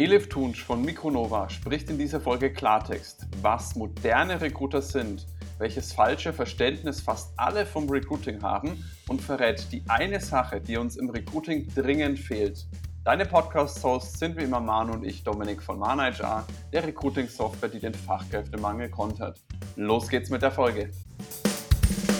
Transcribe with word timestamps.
Elif 0.00 0.30
Tunsch 0.30 0.64
von 0.64 0.82
Micronova 0.82 1.50
spricht 1.50 1.90
in 1.90 1.98
dieser 1.98 2.22
Folge 2.22 2.50
Klartext, 2.50 3.26
was 3.42 3.76
moderne 3.76 4.40
Recruiter 4.40 4.80
sind, 4.80 5.26
welches 5.58 5.92
falsche 5.92 6.32
Verständnis 6.32 7.02
fast 7.02 7.34
alle 7.36 7.66
vom 7.66 7.86
Recruiting 7.86 8.40
haben 8.40 8.82
und 9.08 9.20
verrät 9.20 9.70
die 9.70 9.82
eine 9.88 10.18
Sache, 10.18 10.58
die 10.58 10.78
uns 10.78 10.96
im 10.96 11.10
Recruiting 11.10 11.68
dringend 11.74 12.18
fehlt. 12.18 12.66
Deine 13.04 13.26
Podcast-Hosts 13.26 14.18
sind 14.18 14.38
wie 14.38 14.44
immer 14.44 14.60
Manu 14.60 14.94
und 14.94 15.04
ich, 15.04 15.22
Dominik 15.22 15.60
von 15.60 15.78
ManaHR, 15.78 16.46
der 16.72 16.86
Recruiting-Software, 16.86 17.68
die 17.68 17.80
den 17.80 17.92
Fachkräftemangel 17.92 18.88
kontert. 18.88 19.38
Los 19.76 20.08
geht's 20.08 20.30
mit 20.30 20.40
der 20.40 20.50
Folge. 20.50 20.88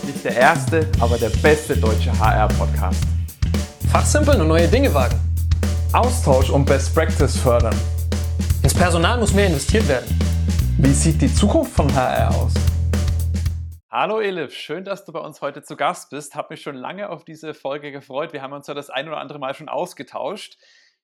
Nicht 0.04 0.22
der 0.22 0.36
erste, 0.36 0.86
aber 1.00 1.16
der 1.16 1.30
beste 1.30 1.78
deutsche 1.78 2.12
HR-Podcast. 2.12 3.02
Fachsimpeln 3.90 4.42
und 4.42 4.48
neue 4.48 4.68
Dinge 4.68 4.92
wagen. 4.92 5.29
Austausch 5.92 6.50
und 6.50 6.66
Best 6.66 6.94
Practice 6.94 7.36
fördern. 7.36 7.74
Ins 8.62 8.74
Personal 8.74 9.18
muss 9.18 9.34
mehr 9.34 9.48
investiert 9.48 9.88
werden. 9.88 10.06
Wie 10.78 10.92
sieht 10.92 11.20
die 11.20 11.34
Zukunft 11.34 11.72
von 11.72 11.92
HR 11.92 12.30
aus? 12.30 12.54
Hallo 13.90 14.20
Elif, 14.20 14.54
schön, 14.54 14.84
dass 14.84 15.04
du 15.04 15.10
bei 15.10 15.18
uns 15.18 15.40
heute 15.40 15.64
zu 15.64 15.74
Gast 15.74 16.10
bist. 16.10 16.36
Hab 16.36 16.48
mich 16.48 16.62
schon 16.62 16.76
lange 16.76 17.10
auf 17.10 17.24
diese 17.24 17.54
Folge 17.54 17.90
gefreut. 17.90 18.32
Wir 18.32 18.40
haben 18.40 18.52
uns 18.52 18.68
ja 18.68 18.74
das 18.74 18.88
ein 18.88 19.08
oder 19.08 19.18
andere 19.18 19.40
Mal 19.40 19.52
schon 19.52 19.68
ausgetauscht. 19.68 20.58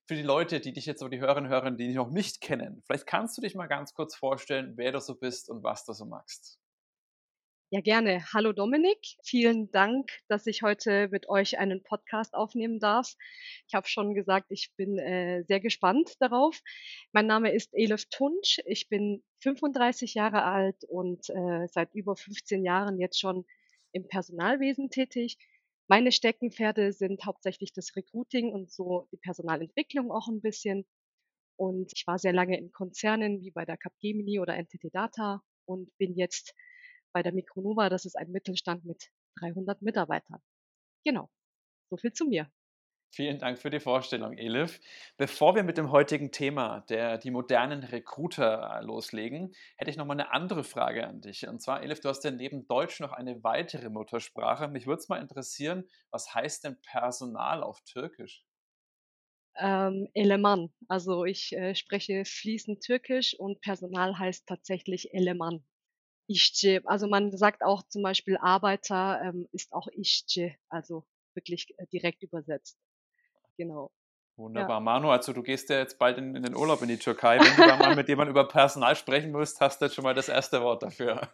Für 0.07 0.15
die 0.15 0.23
Leute, 0.23 0.61
die 0.61 0.73
dich 0.73 0.87
jetzt 0.87 1.01
so 1.01 1.09
die 1.09 1.19
Hörerinnen 1.19 1.51
hören, 1.51 1.77
die 1.77 1.89
dich 1.89 1.97
noch 1.97 2.11
nicht 2.11 2.41
kennen, 2.41 2.81
vielleicht 2.87 3.09
kannst 3.09 3.37
du 3.37 3.43
dich 3.43 3.57
mal 3.57 3.67
ganz 3.67 3.93
kurz 3.93 4.15
vorstellen, 4.15 4.75
wer 4.77 4.93
du 4.93 5.01
so 5.01 5.17
bist 5.17 5.51
und 5.51 5.65
was 5.65 5.85
du 5.85 5.95
so 5.95 6.05
magst. 6.05 6.61
Ja, 7.71 7.81
gerne. 7.81 8.25
Hallo 8.33 8.53
Dominik. 8.53 8.99
Vielen 9.25 9.73
Dank, 9.73 10.09
dass 10.29 10.47
ich 10.47 10.63
heute 10.63 11.09
mit 11.09 11.29
euch 11.29 11.59
einen 11.59 11.83
Podcast 11.83 12.33
aufnehmen 12.33 12.79
darf. 12.79 13.17
Ich 13.67 13.75
habe 13.75 13.89
schon 13.89 14.15
gesagt, 14.15 14.47
ich 14.51 14.73
bin 14.77 14.99
äh, 14.99 15.43
sehr 15.49 15.59
gespannt 15.59 16.15
darauf. 16.21 16.61
Mein 17.11 17.27
Name 17.27 17.53
ist 17.53 17.75
Elif 17.75 18.05
Tunsch. 18.09 18.61
Ich 18.67 18.89
bin 18.89 19.25
35 19.41 20.15
Jahre 20.15 20.45
alt 20.45 20.85
und 20.89 21.29
äh, 21.31 21.67
seit 21.67 21.93
über 21.93 22.15
15 22.15 22.65
Jahren 22.65 23.01
jetzt 23.01 23.19
schon 23.19 23.45
im 23.91 24.07
Personalwesen 24.07 24.89
tätig. 24.89 25.37
Meine 25.89 26.13
Steckenpferde 26.13 26.93
sind 26.93 27.25
hauptsächlich 27.25 27.73
das 27.73 27.97
Recruiting 27.97 28.53
und 28.53 28.71
so 28.71 29.09
die 29.11 29.17
Personalentwicklung 29.19 30.13
auch 30.13 30.29
ein 30.29 30.41
bisschen. 30.41 30.87
Und 31.57 31.93
ich 31.97 32.07
war 32.07 32.21
sehr 32.21 32.33
lange 32.33 32.57
in 32.59 32.71
Konzernen 32.71 33.41
wie 33.41 33.51
bei 33.51 33.65
der 33.65 33.77
Capgemini 33.77 34.39
oder 34.39 34.57
NTT 34.57 34.95
Data 34.95 35.43
und 35.65 35.91
bin 35.99 36.15
jetzt 36.15 36.55
bei 37.17 37.23
der 37.23 37.33
Micronova, 37.33 37.89
das 37.89 38.05
ist 38.05 38.15
ein 38.15 38.31
Mittelstand 38.31 38.85
mit 38.85 39.09
300 39.41 39.81
Mitarbeitern. 39.81 40.43
Genau, 41.03 41.31
so 41.89 41.97
viel 41.97 42.13
zu 42.13 42.27
mir. 42.27 42.53
Vielen 43.11 43.39
Dank 43.39 43.59
für 43.59 43.71
die 43.71 43.81
Vorstellung, 43.81 44.37
Elif. 44.37 44.79
Bevor 45.17 45.55
wir 45.55 45.63
mit 45.63 45.79
dem 45.79 45.91
heutigen 45.91 46.31
Thema, 46.31 46.81
der 46.91 47.17
die 47.17 47.31
modernen 47.31 47.85
Recruiter, 47.85 48.81
äh, 48.81 48.85
loslegen, 48.85 49.55
hätte 49.79 49.91
ich 49.91 49.97
noch 49.97 50.05
mal 50.05 50.13
eine 50.13 50.31
andere 50.31 50.63
Frage 50.63 51.07
an 51.07 51.23
dich. 51.23 51.49
Und 51.49 51.63
zwar, 51.63 51.83
Elif, 51.83 52.01
du 52.01 52.11
hast 52.11 52.23
ja 52.23 52.31
neben 52.31 52.67
Deutsch 52.67 53.01
noch 53.01 53.13
eine 53.13 53.43
weitere 53.43 53.89
Muttersprache. 53.89 54.69
Mich 54.69 54.87
würde 54.87 55.01
es 55.01 55.09
mal 55.09 55.23
interessieren, 55.23 55.85
was 56.11 56.35
heißt 56.35 56.65
denn 56.65 56.79
Personal 56.83 57.63
auf 57.63 57.81
Türkisch? 57.81 58.45
Ähm, 59.57 60.11
Eleman. 60.13 60.71
Also 60.87 61.25
ich 61.25 61.57
äh, 61.57 61.75
spreche 61.75 62.27
fließend 62.27 62.83
Türkisch 62.83 63.35
und 63.39 63.63
Personal 63.63 64.19
heißt 64.19 64.47
tatsächlich 64.47 65.15
Eleman. 65.15 65.65
Işçi, 66.29 66.81
also 66.85 67.07
man 67.09 67.37
sagt 67.37 67.63
auch 67.63 67.83
zum 67.89 68.03
Beispiel 68.03 68.37
Arbeiter 68.37 69.21
ähm, 69.23 69.49
ist 69.53 69.73
auch 69.73 69.89
Işçi, 69.89 70.57
also 70.69 71.05
wirklich 71.35 71.75
äh, 71.79 71.87
direkt 71.93 72.23
übersetzt. 72.23 72.79
Genau. 73.57 73.91
Wunderbar. 74.39 74.77
Ja. 74.77 74.81
Manu, 74.81 75.11
also 75.11 75.33
du 75.33 75.43
gehst 75.43 75.71
ja 75.71 75.79
jetzt 75.79 75.99
bald 75.99 76.19
in, 76.19 76.37
in, 76.37 76.43
den 76.43 76.55
Urlaub 76.55 76.83
in 76.83 76.89
die 76.89 76.99
Türkei. 76.99 77.39
Wenn 77.39 77.57
du 77.57 77.67
da 77.67 77.77
mal 77.77 77.97
mit 77.97 78.07
jemandem 78.09 78.33
über 78.35 78.47
Personal 78.47 78.95
sprechen 78.95 79.33
musst, 79.33 79.61
hast 79.63 79.81
du 79.81 79.87
jetzt 79.87 79.95
schon 79.95 80.05
mal 80.05 80.15
das 80.15 80.29
erste 80.29 80.61
Wort 80.61 80.83
dafür. 80.83 81.31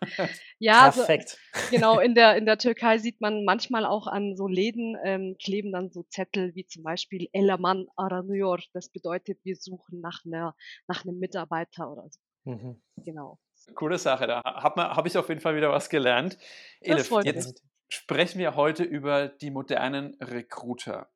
Ja, 0.60 0.82
perfekt. 0.92 1.36
Also, 1.52 1.70
genau, 1.72 1.98
in 1.98 2.14
der, 2.14 2.36
in 2.36 2.46
der 2.46 2.58
Türkei 2.58 2.98
sieht 2.98 3.20
man 3.20 3.44
manchmal 3.44 3.86
auch 3.86 4.06
an 4.06 4.36
so 4.36 4.47
Läden 4.47 4.97
ähm, 5.02 5.36
kleben 5.42 5.72
dann 5.72 5.91
so 5.91 6.04
Zettel 6.04 6.54
wie 6.54 6.64
zum 6.66 6.84
Beispiel 6.84 7.28
Elaman 7.32 7.86
aranıyor. 7.97 8.60
Das 8.72 8.88
bedeutet, 8.88 9.41
wir 9.42 9.56
suchen 9.56 10.00
nach, 10.00 10.20
einer, 10.25 10.54
nach 10.86 11.04
einem 11.04 11.19
Mitarbeiter 11.19 11.91
oder 11.91 12.08
so. 12.08 12.20
Mhm. 12.44 12.81
Genau. 12.98 13.41
Coole 13.75 13.99
Sache, 13.99 14.27
da 14.27 14.43
habe 14.45 14.83
hab 14.83 15.06
ich 15.06 15.17
auf 15.17 15.28
jeden 15.28 15.41
Fall 15.41 15.56
wieder 15.56 15.71
was 15.71 15.89
gelernt. 15.89 16.39
Elif, 16.81 17.11
jetzt 17.25 17.62
sprechen 17.89 18.39
wir 18.39 18.56
heute 18.56 18.84
über 18.84 19.28
die 19.28 19.50
modernen 19.50 20.17
Recruiter. 20.21 21.11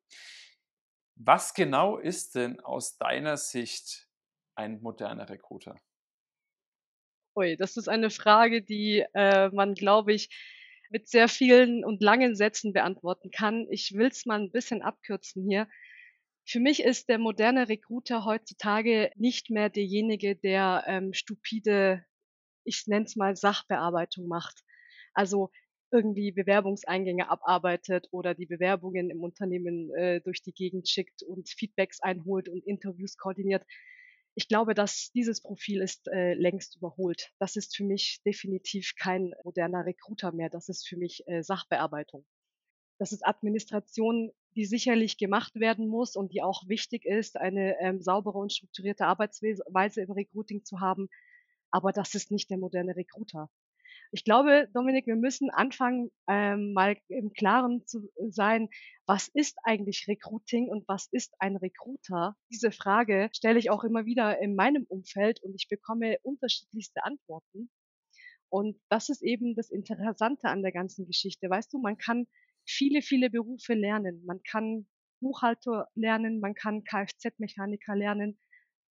Was 1.15 1.53
genau 1.53 1.97
ist 1.97 2.35
denn 2.35 2.59
aus 2.59 2.97
deiner 2.97 3.37
Sicht 3.37 4.07
ein 4.55 4.81
moderner 4.81 5.29
Recruiter? 5.29 5.75
Ui, 7.35 7.55
das 7.57 7.77
ist 7.77 7.87
eine 7.87 8.09
Frage, 8.09 8.61
die 8.61 9.03
äh, 9.13 9.49
man, 9.49 9.73
glaube 9.73 10.13
ich, 10.13 10.29
mit 10.89 11.07
sehr 11.07 11.27
vielen 11.27 11.83
und 11.83 12.01
langen 12.01 12.35
Sätzen 12.35 12.73
beantworten 12.73 13.31
kann. 13.31 13.67
Ich 13.69 13.93
will 13.93 14.07
es 14.07 14.25
mal 14.25 14.39
ein 14.39 14.51
bisschen 14.51 14.81
abkürzen 14.81 15.47
hier. 15.47 15.67
Für 16.45 16.59
mich 16.59 16.81
ist 16.81 17.09
der 17.09 17.19
moderne 17.19 17.67
Recruiter 17.67 18.23
heutzutage 18.23 19.11
nicht 19.15 19.49
mehr 19.49 19.69
derjenige, 19.69 20.35
der 20.35 20.83
ähm, 20.87 21.13
stupide 21.13 22.05
ich 22.67 22.85
nenne 22.87 23.05
es 23.05 23.15
mal 23.15 23.35
Sachbearbeitung 23.35 24.27
macht. 24.27 24.63
Also 25.13 25.49
irgendwie 25.91 26.31
Bewerbungseingänge 26.31 27.29
abarbeitet 27.29 28.07
oder 28.11 28.35
die 28.35 28.45
Bewerbungen 28.45 29.09
im 29.09 29.21
Unternehmen 29.21 29.93
äh, 29.95 30.21
durch 30.21 30.43
die 30.43 30.53
Gegend 30.53 30.87
schickt 30.89 31.23
und 31.23 31.49
Feedbacks 31.49 32.01
einholt 32.01 32.49
und 32.49 32.65
Interviews 32.65 33.17
koordiniert. 33.17 33.65
Ich 34.35 34.47
glaube, 34.47 34.73
dass 34.75 35.11
dieses 35.15 35.41
Profil 35.41 35.81
ist 35.81 36.07
äh, 36.09 36.33
längst 36.33 36.75
überholt. 36.75 37.31
Das 37.39 37.55
ist 37.55 37.75
für 37.75 37.85
mich 37.85 38.21
definitiv 38.25 38.93
kein 38.99 39.33
moderner 39.43 39.85
Recruiter 39.85 40.31
mehr. 40.31 40.49
Das 40.49 40.69
ist 40.69 40.87
für 40.87 40.97
mich 40.97 41.23
äh, 41.27 41.41
Sachbearbeitung. 41.41 42.25
Das 42.99 43.11
ist 43.11 43.25
Administration, 43.25 44.31
die 44.55 44.65
sicherlich 44.65 45.17
gemacht 45.17 45.55
werden 45.55 45.87
muss 45.87 46.15
und 46.15 46.33
die 46.33 46.41
auch 46.41 46.67
wichtig 46.67 47.05
ist, 47.05 47.37
eine 47.37 47.79
ähm, 47.79 48.01
saubere 48.01 48.37
und 48.37 48.51
strukturierte 48.51 49.05
Arbeitsweise 49.05 50.01
im 50.01 50.11
Recruiting 50.11 50.65
zu 50.65 50.81
haben 50.81 51.07
aber 51.71 51.91
das 51.91 52.15
ist 52.15 52.31
nicht 52.31 52.49
der 52.49 52.57
moderne 52.57 52.95
Recruiter. 52.95 53.49
Ich 54.11 54.23
glaube, 54.23 54.69
Dominik, 54.73 55.05
wir 55.05 55.17
müssen 55.17 55.49
anfangen, 55.49 56.11
ähm, 56.27 56.71
mal 56.73 56.97
im 57.09 57.33
Klaren 57.33 57.85
zu 57.85 58.09
sein, 58.29 58.69
was 59.05 59.27
ist 59.27 59.57
eigentlich 59.63 60.05
Recruiting 60.07 60.69
und 60.69 60.87
was 60.87 61.09
ist 61.11 61.33
ein 61.39 61.57
Recruiter? 61.57 62.37
Diese 62.49 62.71
Frage 62.71 63.29
stelle 63.33 63.59
ich 63.59 63.69
auch 63.69 63.83
immer 63.83 64.05
wieder 64.05 64.39
in 64.39 64.55
meinem 64.55 64.85
Umfeld 64.87 65.43
und 65.43 65.55
ich 65.55 65.67
bekomme 65.67 66.17
unterschiedlichste 66.23 67.03
Antworten. 67.03 67.69
Und 68.49 68.79
das 68.89 69.09
ist 69.09 69.23
eben 69.23 69.55
das 69.55 69.69
Interessante 69.69 70.47
an 70.47 70.61
der 70.61 70.71
ganzen 70.71 71.05
Geschichte. 71.05 71.49
Weißt 71.49 71.73
du, 71.73 71.79
man 71.79 71.97
kann 71.97 72.27
viele, 72.65 73.01
viele 73.01 73.29
Berufe 73.29 73.73
lernen. 73.73 74.23
Man 74.25 74.41
kann 74.43 74.87
Buchhalter 75.19 75.89
lernen, 75.95 76.39
man 76.39 76.53
kann 76.53 76.83
Kfz-Mechaniker 76.83 77.95
lernen, 77.95 78.39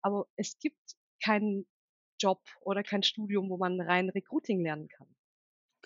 aber 0.02 0.26
es 0.36 0.58
gibt 0.58 0.96
keinen 1.24 1.66
Job 2.18 2.42
oder 2.60 2.82
kein 2.82 3.02
Studium, 3.02 3.50
wo 3.50 3.56
man 3.56 3.80
rein 3.80 4.10
Recruiting 4.10 4.60
lernen 4.62 4.88
kann. 4.88 5.08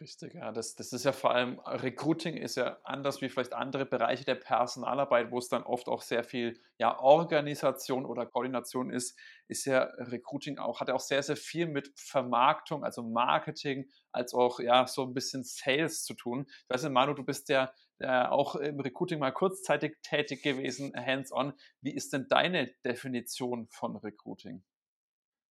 Richtig, 0.00 0.32
ja. 0.34 0.50
Das, 0.50 0.76
das 0.76 0.94
ist 0.94 1.04
ja 1.04 1.12
vor 1.12 1.32
allem, 1.32 1.58
Recruiting 1.60 2.34
ist 2.36 2.56
ja 2.56 2.78
anders 2.84 3.20
wie 3.20 3.28
vielleicht 3.28 3.52
andere 3.52 3.84
Bereiche 3.84 4.24
der 4.24 4.34
Personalarbeit, 4.36 5.30
wo 5.30 5.38
es 5.38 5.48
dann 5.48 5.62
oft 5.62 5.88
auch 5.88 6.00
sehr 6.00 6.24
viel 6.24 6.58
ja, 6.78 6.98
Organisation 6.98 8.06
oder 8.06 8.24
Koordination 8.24 8.90
ist, 8.90 9.18
ist 9.46 9.66
ja 9.66 9.82
Recruiting 9.98 10.58
auch, 10.58 10.80
hat 10.80 10.88
ja 10.88 10.94
auch 10.94 11.00
sehr, 11.00 11.22
sehr 11.22 11.36
viel 11.36 11.66
mit 11.66 11.92
Vermarktung, 11.96 12.82
also 12.82 13.02
Marketing, 13.02 13.90
als 14.10 14.32
auch 14.32 14.58
ja 14.58 14.86
so 14.86 15.04
ein 15.04 15.12
bisschen 15.12 15.44
Sales 15.44 16.02
zu 16.04 16.14
tun. 16.14 16.46
Ich 16.48 16.70
weiß 16.70 16.84
nicht, 16.84 16.92
Manu, 16.92 17.12
du 17.12 17.24
bist 17.24 17.50
ja 17.50 17.70
äh, 17.98 18.24
auch 18.24 18.56
im 18.56 18.80
Recruiting 18.80 19.18
mal 19.18 19.32
kurzzeitig 19.32 19.98
tätig 20.02 20.42
gewesen, 20.42 20.94
hands-on. 20.96 21.52
Wie 21.82 21.94
ist 21.94 22.14
denn 22.14 22.26
deine 22.28 22.72
Definition 22.86 23.68
von 23.68 23.96
Recruiting? 23.96 24.64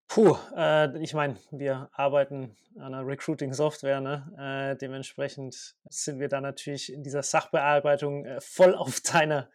Puh, 0.09 0.35
äh, 0.57 0.97
ich 1.03 1.13
meine, 1.13 1.37
wir 1.51 1.87
arbeiten 1.93 2.57
an 2.77 2.95
einer 2.95 3.05
Recruiting-Software, 3.05 4.01
ne? 4.01 4.33
Äh, 4.39 4.75
dementsprechend 4.75 5.75
sind 5.87 6.19
wir 6.19 6.27
da 6.27 6.41
natürlich 6.41 6.91
in 6.91 7.03
dieser 7.03 7.21
Sachbearbeitung 7.21 8.25
äh, 8.25 8.41
voll 8.41 8.73
auf 8.73 9.01
deiner 9.13 9.51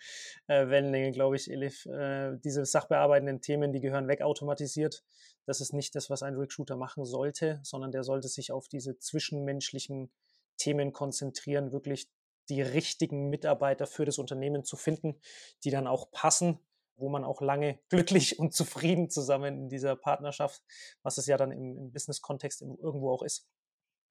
äh, 0.46 0.68
Wellenlänge, 0.68 1.10
glaube 1.10 1.34
ich, 1.34 1.50
Elif. 1.50 1.86
Äh, 1.86 2.38
diese 2.44 2.64
sachbearbeitenden 2.64 3.40
Themen, 3.40 3.72
die 3.72 3.80
gehören 3.80 4.06
wegautomatisiert. 4.06 5.02
Das 5.44 5.60
ist 5.60 5.72
nicht 5.72 5.96
das, 5.96 6.08
was 6.08 6.22
ein 6.22 6.36
Recruiter 6.36 6.76
machen 6.76 7.04
sollte, 7.04 7.58
sondern 7.64 7.90
der 7.90 8.04
sollte 8.04 8.28
sich 8.28 8.52
auf 8.52 8.68
diese 8.68 8.96
zwischenmenschlichen 8.96 10.12
Themen 10.56 10.92
konzentrieren, 10.92 11.72
wirklich 11.72 12.08
die 12.48 12.62
richtigen 12.62 13.28
Mitarbeiter 13.28 13.88
für 13.88 14.04
das 14.04 14.18
Unternehmen 14.18 14.62
zu 14.62 14.76
finden, 14.76 15.20
die 15.64 15.70
dann 15.70 15.88
auch 15.88 16.12
passen 16.12 16.60
wo 16.96 17.08
man 17.08 17.24
auch 17.24 17.40
lange 17.40 17.78
glücklich 17.88 18.38
und 18.38 18.54
zufrieden 18.54 19.10
zusammen 19.10 19.58
in 19.58 19.68
dieser 19.68 19.96
Partnerschaft, 19.96 20.62
was 21.02 21.18
es 21.18 21.26
ja 21.26 21.36
dann 21.36 21.52
im, 21.52 21.76
im 21.76 21.92
Business-Kontext 21.92 22.62
irgendwo 22.62 23.10
auch 23.10 23.22
ist, 23.22 23.48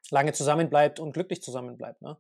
lange 0.09 0.33
zusammenbleibt 0.33 0.99
und 0.99 1.13
glücklich 1.13 1.41
zusammenbleibt. 1.41 2.01
Ne? 2.01 2.17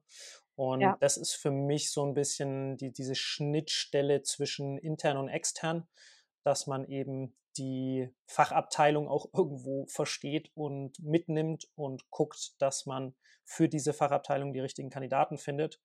Und 0.55 0.81
ja. 0.81 0.97
das 0.99 1.17
ist 1.17 1.33
für 1.33 1.51
mich 1.51 1.91
so 1.91 2.05
ein 2.05 2.13
bisschen 2.13 2.77
die, 2.77 2.91
diese 2.91 3.15
Schnittstelle 3.15 4.21
zwischen 4.21 4.77
intern 4.77 5.17
und 5.17 5.29
extern. 5.29 5.87
dass 6.43 6.67
man 6.67 6.85
eben 6.85 7.37
die 7.57 8.09
Fachabteilung 8.27 9.07
auch 9.07 9.27
irgendwo 9.33 9.85
versteht 9.87 10.51
und 10.55 10.99
mitnimmt 10.99 11.69
und 11.75 12.09
guckt, 12.09 12.61
dass 12.61 12.85
man 12.85 13.15
für 13.45 13.67
diese 13.67 13.93
Fachabteilung 13.93 14.53
die 14.53 14.59
richtigen 14.59 14.89
Kandidaten 14.89 15.37
findet, 15.37 15.81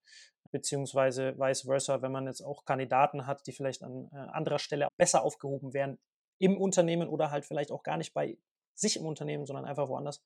beziehungsweise 0.50 1.38
vice 1.38 1.62
versa, 1.62 2.02
wenn 2.02 2.12
man 2.12 2.26
jetzt 2.26 2.40
auch 2.40 2.64
Kandidaten 2.64 3.26
hat, 3.26 3.46
die 3.46 3.52
vielleicht 3.52 3.82
an 3.82 4.08
äh, 4.12 4.16
anderer 4.16 4.58
Stelle 4.58 4.88
besser 4.96 5.22
aufgehoben 5.22 5.75
wären 5.75 5.99
im 6.38 6.56
Unternehmen 6.56 7.08
oder 7.08 7.31
halt 7.31 7.44
vielleicht 7.44 7.70
auch 7.72 7.82
gar 7.82 7.96
nicht 7.96 8.14
bei 8.14 8.38
sich 8.75 8.96
im 8.96 9.06
Unternehmen, 9.06 9.44
sondern 9.44 9.64
einfach 9.64 9.88
woanders, 9.88 10.25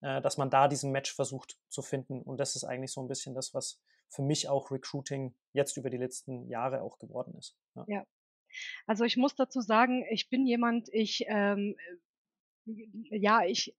äh, 0.00 0.20
dass 0.22 0.36
man 0.38 0.50
da 0.50 0.68
diesen 0.68 0.92
Match 0.92 1.14
versucht 1.14 1.58
zu 1.68 1.82
finden. 1.82 2.22
Und 2.22 2.38
das 2.38 2.56
ist 2.56 2.64
eigentlich 2.64 2.92
so 2.92 3.02
ein 3.02 3.08
bisschen 3.08 3.34
das, 3.34 3.52
was 3.52 3.80
für 4.08 4.22
mich 4.22 4.48
auch 4.48 4.70
Recruiting 4.70 5.34
jetzt 5.52 5.76
über 5.76 5.90
die 5.90 5.96
letzten 5.96 6.48
Jahre 6.48 6.82
auch 6.82 6.98
geworden 6.98 7.34
ist. 7.36 7.56
Ja. 7.74 7.84
ja. 7.88 8.06
Also 8.86 9.04
ich 9.04 9.16
muss 9.16 9.34
dazu 9.34 9.60
sagen, 9.60 10.04
ich 10.10 10.28
bin 10.28 10.46
jemand, 10.46 10.88
ich 10.92 11.24
ähm, 11.28 11.76
ja, 12.64 13.44
ich 13.44 13.74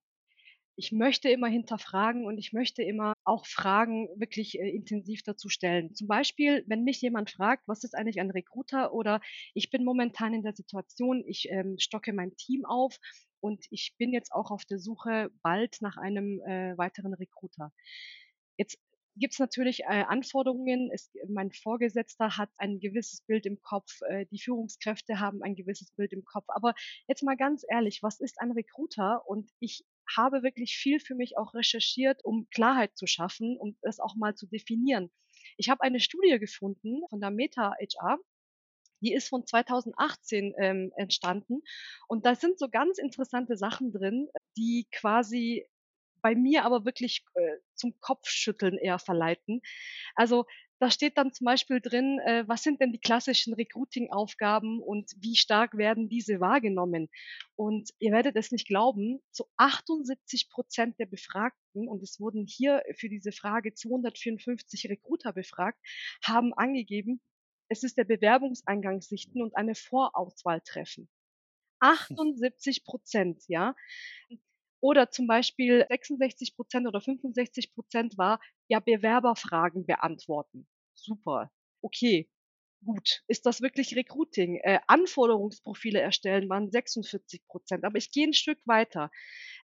ich 0.76 0.92
möchte 0.92 1.28
immer 1.28 1.48
hinterfragen 1.48 2.24
und 2.24 2.38
ich 2.38 2.52
möchte 2.52 2.82
immer 2.82 3.14
auch 3.24 3.46
Fragen 3.46 4.08
wirklich 4.16 4.58
äh, 4.58 4.68
intensiv 4.70 5.22
dazu 5.22 5.48
stellen. 5.48 5.94
Zum 5.94 6.08
Beispiel, 6.08 6.64
wenn 6.66 6.84
mich 6.84 7.00
jemand 7.00 7.30
fragt, 7.30 7.68
was 7.68 7.84
ist 7.84 7.94
eigentlich 7.94 8.20
ein 8.20 8.30
Recruiter 8.30 8.92
oder 8.92 9.20
ich 9.54 9.70
bin 9.70 9.84
momentan 9.84 10.34
in 10.34 10.42
der 10.42 10.54
Situation, 10.54 11.22
ich 11.26 11.48
ähm, 11.50 11.76
stocke 11.78 12.12
mein 12.12 12.36
Team 12.36 12.64
auf 12.64 12.98
und 13.40 13.66
ich 13.70 13.94
bin 13.98 14.12
jetzt 14.12 14.32
auch 14.32 14.50
auf 14.50 14.64
der 14.64 14.78
Suche 14.78 15.30
bald 15.42 15.78
nach 15.80 15.96
einem 15.96 16.40
äh, 16.46 16.76
weiteren 16.78 17.14
Recruiter. 17.14 17.72
Jetzt 18.56 18.78
gibt 19.16 19.34
es 19.34 19.38
natürlich 19.38 19.80
äh, 19.80 20.04
Anforderungen. 20.08 20.90
Es, 20.92 21.10
mein 21.28 21.52
Vorgesetzter 21.52 22.38
hat 22.38 22.50
ein 22.56 22.80
gewisses 22.80 23.22
Bild 23.22 23.46
im 23.46 23.60
Kopf, 23.60 24.00
äh, 24.08 24.26
die 24.26 24.38
Führungskräfte 24.38 25.20
haben 25.20 25.42
ein 25.42 25.54
gewisses 25.54 25.90
Bild 25.92 26.12
im 26.12 26.24
Kopf. 26.24 26.44
Aber 26.48 26.74
jetzt 27.08 27.22
mal 27.22 27.36
ganz 27.36 27.64
ehrlich, 27.68 28.02
was 28.02 28.20
ist 28.20 28.40
ein 28.40 28.52
Recruiter? 28.52 29.26
Und 29.26 29.50
ich 29.58 29.84
habe 30.16 30.42
wirklich 30.42 30.76
viel 30.76 31.00
für 31.00 31.14
mich 31.14 31.36
auch 31.38 31.54
recherchiert, 31.54 32.24
um 32.24 32.48
Klarheit 32.50 32.96
zu 32.96 33.06
schaffen 33.06 33.56
um 33.58 33.76
es 33.82 34.00
auch 34.00 34.16
mal 34.16 34.34
zu 34.34 34.46
definieren. 34.46 35.10
Ich 35.56 35.68
habe 35.68 35.82
eine 35.82 36.00
Studie 36.00 36.38
gefunden 36.38 37.02
von 37.08 37.20
der 37.20 37.30
Meta 37.30 37.74
HR, 37.80 38.18
die 39.02 39.12
ist 39.12 39.28
von 39.28 39.46
2018 39.46 40.54
ähm, 40.58 40.92
entstanden. 40.96 41.62
Und 42.08 42.24
da 42.24 42.34
sind 42.34 42.58
so 42.58 42.68
ganz 42.68 42.98
interessante 42.98 43.56
Sachen 43.56 43.92
drin, 43.92 44.28
die 44.56 44.86
quasi 44.92 45.66
bei 46.22 46.36
mir 46.36 46.64
aber 46.64 46.84
wirklich 46.84 47.24
äh, 47.34 47.56
zum 47.74 47.98
Kopfschütteln 48.00 48.78
eher 48.78 49.00
verleiten. 49.00 49.60
Also 50.14 50.46
da 50.82 50.90
steht 50.90 51.16
dann 51.16 51.32
zum 51.32 51.44
Beispiel 51.44 51.80
drin, 51.80 52.18
äh, 52.18 52.42
was 52.48 52.64
sind 52.64 52.80
denn 52.80 52.90
die 52.90 52.98
klassischen 52.98 53.54
Recruiting-Aufgaben 53.54 54.82
und 54.82 55.12
wie 55.16 55.36
stark 55.36 55.76
werden 55.78 56.08
diese 56.08 56.40
wahrgenommen? 56.40 57.08
Und 57.54 57.90
ihr 58.00 58.10
werdet 58.10 58.34
es 58.34 58.50
nicht 58.50 58.66
glauben, 58.66 59.20
zu 59.30 59.44
78 59.58 60.50
Prozent 60.50 60.98
der 60.98 61.06
Befragten, 61.06 61.86
und 61.86 62.02
es 62.02 62.18
wurden 62.18 62.46
hier 62.48 62.82
für 62.96 63.08
diese 63.08 63.30
Frage 63.30 63.74
254 63.74 64.90
Recruiter 64.90 65.32
befragt, 65.32 65.78
haben 66.24 66.52
angegeben, 66.52 67.20
es 67.68 67.84
ist 67.84 67.96
der 67.96 68.04
Bewerbungseingang 68.04 69.02
sichten 69.02 69.40
und 69.40 69.54
eine 69.54 69.76
Vorauswahl 69.76 70.62
treffen. 70.62 71.08
78 71.78 72.84
Prozent, 72.84 73.44
ja. 73.46 73.76
Oder 74.80 75.12
zum 75.12 75.28
Beispiel 75.28 75.86
66 75.88 76.56
Prozent 76.56 76.88
oder 76.88 77.00
65 77.00 77.72
Prozent 77.72 78.18
war, 78.18 78.40
ja, 78.66 78.80
Bewerberfragen 78.80 79.86
beantworten. 79.86 80.66
Super. 80.94 81.50
Okay. 81.82 82.28
Gut. 82.84 83.22
Ist 83.28 83.46
das 83.46 83.62
wirklich 83.62 83.96
Recruiting? 83.96 84.56
Äh, 84.62 84.80
Anforderungsprofile 84.88 86.00
erstellen 86.00 86.48
waren 86.50 86.70
46 86.70 87.46
Prozent. 87.48 87.84
Aber 87.84 87.96
ich 87.96 88.10
gehe 88.12 88.26
ein 88.26 88.34
Stück 88.34 88.58
weiter. 88.66 89.10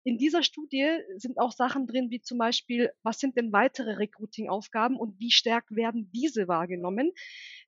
In 0.03 0.17
dieser 0.17 0.43
Studie 0.43 0.97
sind 1.17 1.39
auch 1.39 1.51
Sachen 1.53 1.87
drin, 1.87 2.09
wie 2.11 2.21
zum 2.21 2.39
Beispiel, 2.39 2.91
was 3.03 3.19
sind 3.19 3.37
denn 3.37 3.53
weitere 3.53 3.93
Recruiting-Aufgaben 3.93 4.97
und 4.97 5.19
wie 5.19 5.31
stark 5.31 5.65
werden 5.69 6.11
diese 6.11 6.47
wahrgenommen? 6.47 7.11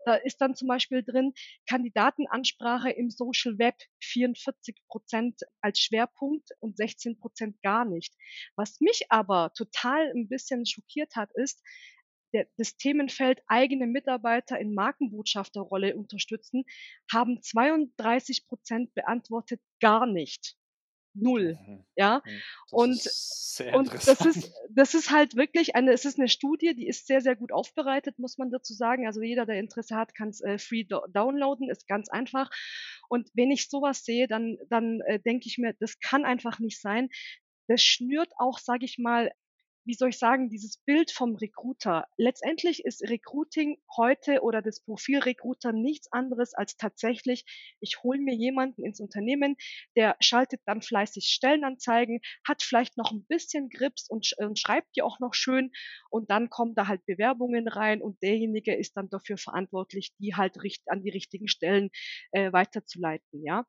Da 0.06 0.16
ist 0.16 0.42
dann 0.42 0.56
zum 0.56 0.68
Beispiel 0.68 1.04
drin 1.04 1.34
Kandidatenansprache 1.68 2.90
im 2.92 3.10
Social 3.10 3.58
Web 3.60 3.76
44 4.02 4.78
Prozent 4.88 5.42
als 5.62 5.80
Schwerpunkt 5.80 6.50
und 6.60 6.78
16 6.78 7.20
Prozent 7.20 7.62
gar 7.62 7.86
nicht. 7.86 8.16
Was 8.56 8.82
mich 8.82 9.06
aber 9.10 9.54
total 9.56 10.12
ein 10.16 10.28
bisschen 10.28 10.66
schockiert 10.66 11.16
hat, 11.16 11.30
ist, 11.36 11.62
der, 12.36 12.48
das 12.58 12.76
Themenfeld 12.76 13.42
eigene 13.48 13.88
Mitarbeiter 13.88 14.60
in 14.60 14.74
Markenbotschafterrolle 14.74 15.96
unterstützen, 15.96 16.66
haben 17.12 17.42
32 17.42 18.46
Prozent 18.46 18.94
beantwortet 18.94 19.62
gar 19.80 20.06
nicht 20.06 20.58
null. 21.16 21.58
Mhm. 21.66 21.86
Ja. 21.96 22.22
Mhm. 22.26 22.42
Das 22.72 23.64
und, 23.74 23.76
und 23.76 23.94
das 23.94 24.26
ist, 24.26 24.54
das 24.70 24.94
ist 24.94 25.12
halt 25.12 25.36
wirklich 25.36 25.76
eine, 25.76 25.94
es 25.94 26.06
ist 26.06 26.20
eine 26.20 26.28
Studie, 26.28 26.76
die 26.76 26.88
ist 26.88 27.08
sehr, 27.08 27.22
sehr 27.22 27.36
gut 27.36 27.52
aufbereitet, 27.52 28.20
muss 28.20 28.38
man 28.38 28.52
dazu 28.52 28.74
sagen. 28.74 29.08
Also 29.08 29.22
jeder, 29.22 29.46
der 29.46 29.60
Interesse 29.60 29.96
hat, 29.96 30.14
kann 30.14 30.30
es 30.30 30.42
äh, 30.42 30.58
free 30.58 30.84
do 30.84 31.02
downloaden, 31.08 31.70
ist 31.70 31.88
ganz 31.88 32.10
einfach. 32.10 32.50
Und 33.08 33.30
wenn 33.34 33.52
ich 33.52 33.70
sowas 33.70 34.04
sehe, 34.04 34.28
dann, 34.28 34.58
dann 34.70 35.02
äh, 35.08 35.20
denke 35.20 35.48
ich 35.48 35.58
mir, 35.58 35.74
das 35.80 36.00
kann 36.00 36.26
einfach 36.26 36.60
nicht 36.60 36.82
sein. 36.82 37.10
Das 37.68 37.82
schnürt 37.82 38.32
auch, 38.38 38.60
sage 38.60 38.86
ich 38.86 38.98
mal, 39.00 39.32
wie 39.86 39.94
soll 39.94 40.10
ich 40.10 40.18
sagen, 40.18 40.50
dieses 40.50 40.78
Bild 40.78 41.12
vom 41.12 41.36
Recruiter. 41.36 42.08
Letztendlich 42.18 42.84
ist 42.84 43.04
Recruiting 43.04 43.78
heute 43.96 44.42
oder 44.42 44.62
das 44.62 44.82
Profil 44.82 45.20
Recruiter 45.20 45.72
nichts 45.72 46.12
anderes 46.12 46.54
als 46.54 46.76
tatsächlich, 46.78 47.46
ich 47.80 48.02
hole 48.04 48.20
mir 48.20 48.36
jemanden 48.36 48.84
ins 48.84 49.00
Unternehmen, 49.00 49.56
der 49.96 50.16
schaltet 50.20 50.62
dann 50.66 50.82
fleißig 50.82 51.28
Stellenanzeigen, 51.28 52.20
hat 52.48 52.64
vielleicht 52.64 52.98
noch 52.98 53.12
ein 53.12 53.26
bisschen 53.28 53.70
Grips 53.70 54.10
und, 54.10 54.34
und 54.38 54.60
schreibt 54.60 54.96
die 54.96 55.02
auch 55.02 55.20
noch 55.20 55.34
schön 55.34 55.72
und 56.10 56.30
dann 56.32 56.50
kommen 56.50 56.76
da 56.76 56.88
halt 56.88 57.06
Bewerbungen 57.06 57.68
rein 57.68 58.02
und 58.02 58.22
derjenige 58.24 58.76
ist 58.76 58.98
dann 58.98 59.10
dafür 59.10 59.38
verantwortlich, 59.38 60.14
die 60.20 60.36
halt 60.36 60.58
an 60.88 61.04
die 61.04 61.12
richtigen 61.12 61.48
Stellen 61.48 61.90
äh, 62.32 62.52
weiterzuleiten, 62.52 63.44
ja. 63.44 63.66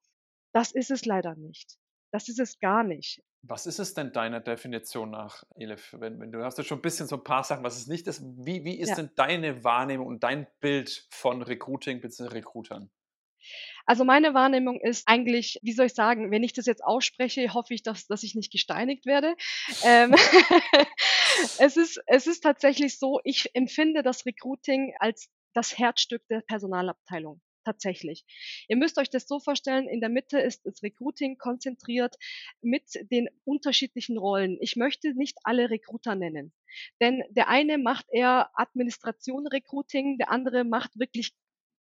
Das 0.52 0.72
ist 0.72 0.90
es 0.90 1.04
leider 1.04 1.34
nicht. 1.36 1.76
Das 2.12 2.28
ist 2.28 2.40
es 2.40 2.58
gar 2.60 2.82
nicht. 2.82 3.22
Was 3.48 3.66
ist 3.66 3.78
es 3.78 3.94
denn 3.94 4.12
deiner 4.12 4.40
Definition 4.40 5.10
nach, 5.10 5.44
Elif? 5.56 5.94
Wenn, 5.98 6.18
wenn 6.20 6.32
du 6.32 6.42
hast 6.44 6.58
ja 6.58 6.64
schon 6.64 6.78
ein 6.78 6.82
bisschen 6.82 7.06
so 7.06 7.16
ein 7.16 7.24
paar 7.24 7.44
Sachen, 7.44 7.64
was 7.64 7.76
es 7.76 7.86
nicht 7.86 8.06
ist. 8.06 8.22
Wie, 8.22 8.64
wie 8.64 8.78
ist 8.78 8.90
ja. 8.90 8.96
denn 8.96 9.10
deine 9.14 9.62
Wahrnehmung 9.62 10.06
und 10.06 10.22
dein 10.22 10.46
Bild 10.60 11.06
von 11.10 11.42
Recruiting 11.42 12.00
bzw. 12.00 12.28
Recruitern? 12.28 12.90
Also 13.84 14.04
meine 14.04 14.34
Wahrnehmung 14.34 14.80
ist 14.80 15.06
eigentlich, 15.06 15.60
wie 15.62 15.72
soll 15.72 15.86
ich 15.86 15.94
sagen, 15.94 16.32
wenn 16.32 16.42
ich 16.42 16.52
das 16.52 16.66
jetzt 16.66 16.82
ausspreche, 16.82 17.54
hoffe 17.54 17.72
ich, 17.72 17.82
dass, 17.82 18.06
dass 18.08 18.24
ich 18.24 18.34
nicht 18.34 18.50
gesteinigt 18.50 19.06
werde. 19.06 19.36
ähm, 19.84 20.12
es, 21.58 21.76
ist, 21.76 22.00
es 22.06 22.26
ist 22.26 22.40
tatsächlich 22.40 22.98
so, 22.98 23.20
ich 23.22 23.54
empfinde 23.54 24.02
das 24.02 24.26
Recruiting 24.26 24.94
als 24.98 25.30
das 25.54 25.78
Herzstück 25.78 26.26
der 26.28 26.40
Personalabteilung 26.40 27.40
tatsächlich. 27.66 28.24
Ihr 28.68 28.76
müsst 28.76 28.96
euch 28.98 29.10
das 29.10 29.26
so 29.26 29.40
vorstellen, 29.40 29.88
in 29.88 30.00
der 30.00 30.08
Mitte 30.08 30.38
ist 30.38 30.64
das 30.64 30.82
Recruiting 30.82 31.36
konzentriert 31.36 32.14
mit 32.62 32.84
den 33.10 33.28
unterschiedlichen 33.44 34.16
Rollen. 34.16 34.56
Ich 34.60 34.76
möchte 34.76 35.14
nicht 35.14 35.38
alle 35.42 35.68
Recruiter 35.68 36.14
nennen, 36.14 36.52
denn 37.00 37.22
der 37.30 37.48
eine 37.48 37.76
macht 37.78 38.06
eher 38.10 38.50
Administration 38.54 39.46
Recruiting, 39.48 40.16
der 40.18 40.30
andere 40.30 40.64
macht 40.64 40.98
wirklich 40.98 41.34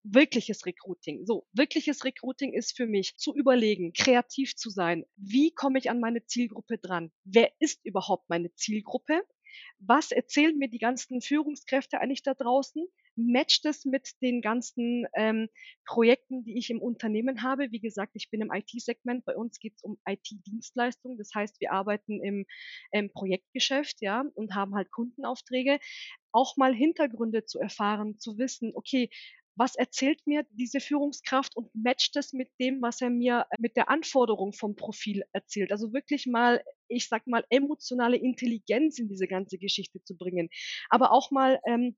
wirkliches 0.08 0.66
Recruiting. 0.66 1.26
So, 1.26 1.46
wirkliches 1.52 2.04
Recruiting 2.04 2.52
ist 2.52 2.76
für 2.76 2.86
mich 2.86 3.16
zu 3.16 3.34
überlegen, 3.34 3.92
kreativ 3.92 4.54
zu 4.54 4.70
sein. 4.70 5.04
Wie 5.16 5.52
komme 5.52 5.78
ich 5.78 5.90
an 5.90 6.00
meine 6.00 6.24
Zielgruppe 6.24 6.78
dran? 6.78 7.10
Wer 7.24 7.50
ist 7.58 7.84
überhaupt 7.84 8.28
meine 8.28 8.52
Zielgruppe? 8.54 9.22
Was 9.78 10.10
erzählen 10.10 10.56
mir 10.56 10.68
die 10.68 10.78
ganzen 10.78 11.20
Führungskräfte 11.20 12.00
eigentlich 12.00 12.22
da 12.22 12.34
draußen? 12.34 12.86
matcht 13.16 13.64
es 13.64 13.84
mit 13.84 14.10
den 14.20 14.42
ganzen 14.42 15.06
ähm, 15.14 15.48
Projekten, 15.86 16.44
die 16.44 16.58
ich 16.58 16.70
im 16.70 16.80
Unternehmen 16.80 17.42
habe. 17.42 17.72
Wie 17.72 17.80
gesagt, 17.80 18.12
ich 18.14 18.30
bin 18.30 18.42
im 18.42 18.52
IT-Segment. 18.52 19.24
Bei 19.24 19.34
uns 19.34 19.58
geht 19.58 19.74
es 19.76 19.82
um 19.82 19.98
IT-Dienstleistungen. 20.06 21.16
Das 21.16 21.30
heißt, 21.34 21.60
wir 21.60 21.72
arbeiten 21.72 22.22
im, 22.22 22.46
im 22.92 23.10
Projektgeschäft, 23.10 24.00
ja, 24.02 24.24
und 24.34 24.54
haben 24.54 24.74
halt 24.74 24.90
Kundenaufträge. 24.92 25.78
Auch 26.32 26.56
mal 26.56 26.74
Hintergründe 26.74 27.46
zu 27.46 27.58
erfahren, 27.58 28.18
zu 28.18 28.36
wissen, 28.36 28.72
okay, 28.74 29.08
was 29.56 29.74
erzählt 29.74 30.26
mir 30.26 30.44
diese 30.50 30.80
Führungskraft 30.80 31.56
und 31.56 31.74
matcht 31.74 32.14
es 32.16 32.32
mit 32.32 32.50
dem, 32.60 32.82
was 32.82 33.00
er 33.00 33.10
mir 33.10 33.46
äh, 33.50 33.56
mit 33.58 33.76
der 33.76 33.88
Anforderung 33.88 34.52
vom 34.52 34.76
Profil 34.76 35.24
erzählt. 35.32 35.72
Also 35.72 35.92
wirklich 35.92 36.26
mal, 36.26 36.62
ich 36.88 37.08
sag 37.08 37.26
mal, 37.26 37.44
emotionale 37.50 38.16
Intelligenz 38.16 38.98
in 38.98 39.08
diese 39.08 39.26
ganze 39.26 39.58
Geschichte 39.58 40.02
zu 40.04 40.16
bringen. 40.16 40.48
Aber 40.90 41.12
auch 41.12 41.30
mal 41.30 41.58
ähm, 41.66 41.96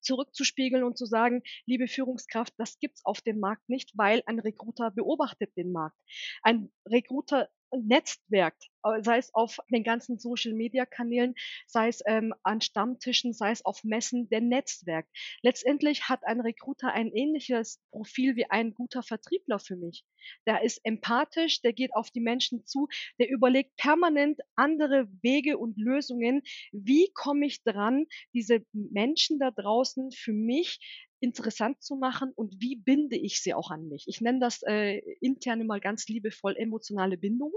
zurückzuspiegeln 0.00 0.84
und 0.84 0.98
zu 0.98 1.06
sagen, 1.06 1.42
liebe 1.66 1.88
Führungskraft, 1.88 2.54
das 2.58 2.78
gibt's 2.78 3.04
auf 3.04 3.20
dem 3.20 3.38
Markt 3.38 3.68
nicht, 3.68 3.92
weil 3.94 4.22
ein 4.26 4.38
Recruiter 4.38 4.90
beobachtet 4.90 5.56
den 5.56 5.72
Markt. 5.72 5.96
Ein 6.42 6.72
Recruiter 6.86 7.48
netzwerkt, 7.72 8.68
äh, 8.84 9.02
sei 9.02 9.18
es 9.18 9.34
auf 9.34 9.58
den 9.70 9.84
ganzen 9.84 10.18
Social-Media-Kanälen, 10.18 11.34
sei 11.66 11.88
es 11.88 12.02
ähm, 12.06 12.34
an 12.42 12.60
Stammtischen, 12.60 13.32
sei 13.32 13.50
es 13.50 13.64
auf 13.64 13.84
Messen, 13.84 14.28
der 14.28 14.40
Netzwerk. 14.40 15.06
Letztendlich 15.42 16.08
hat 16.08 16.24
ein 16.24 16.40
Recruiter 16.40 16.92
ein 16.92 17.12
ähnliches 17.12 17.80
Profil 17.90 18.36
wie 18.36 18.50
ein 18.50 18.74
guter 18.74 19.02
Vertriebler 19.02 19.58
für 19.58 19.76
mich. 19.76 20.04
Der 20.46 20.62
ist 20.62 20.80
empathisch, 20.84 21.62
der 21.62 21.72
geht 21.72 21.94
auf 21.94 22.10
die 22.10 22.20
Menschen 22.20 22.64
zu, 22.64 22.88
der 23.18 23.28
überlegt 23.28 23.76
permanent 23.76 24.40
andere 24.56 25.08
Wege 25.22 25.58
und 25.58 25.76
Lösungen. 25.78 26.42
Wie 26.72 27.10
komme 27.14 27.46
ich 27.46 27.62
dran, 27.62 28.06
diese 28.32 28.64
Menschen 28.72 29.38
da 29.38 29.50
draußen 29.50 30.12
für 30.12 30.32
mich 30.32 30.78
interessant 31.22 31.82
zu 31.82 31.96
machen 31.96 32.32
und 32.34 32.60
wie 32.60 32.76
binde 32.76 33.16
ich 33.16 33.40
sie 33.40 33.54
auch 33.54 33.70
an 33.70 33.88
mich. 33.88 34.04
Ich 34.08 34.20
nenne 34.20 34.40
das 34.40 34.62
äh, 34.62 34.98
intern 35.20 35.64
mal 35.66 35.80
ganz 35.80 36.08
liebevoll 36.08 36.56
emotionale 36.56 37.16
Bindung. 37.16 37.52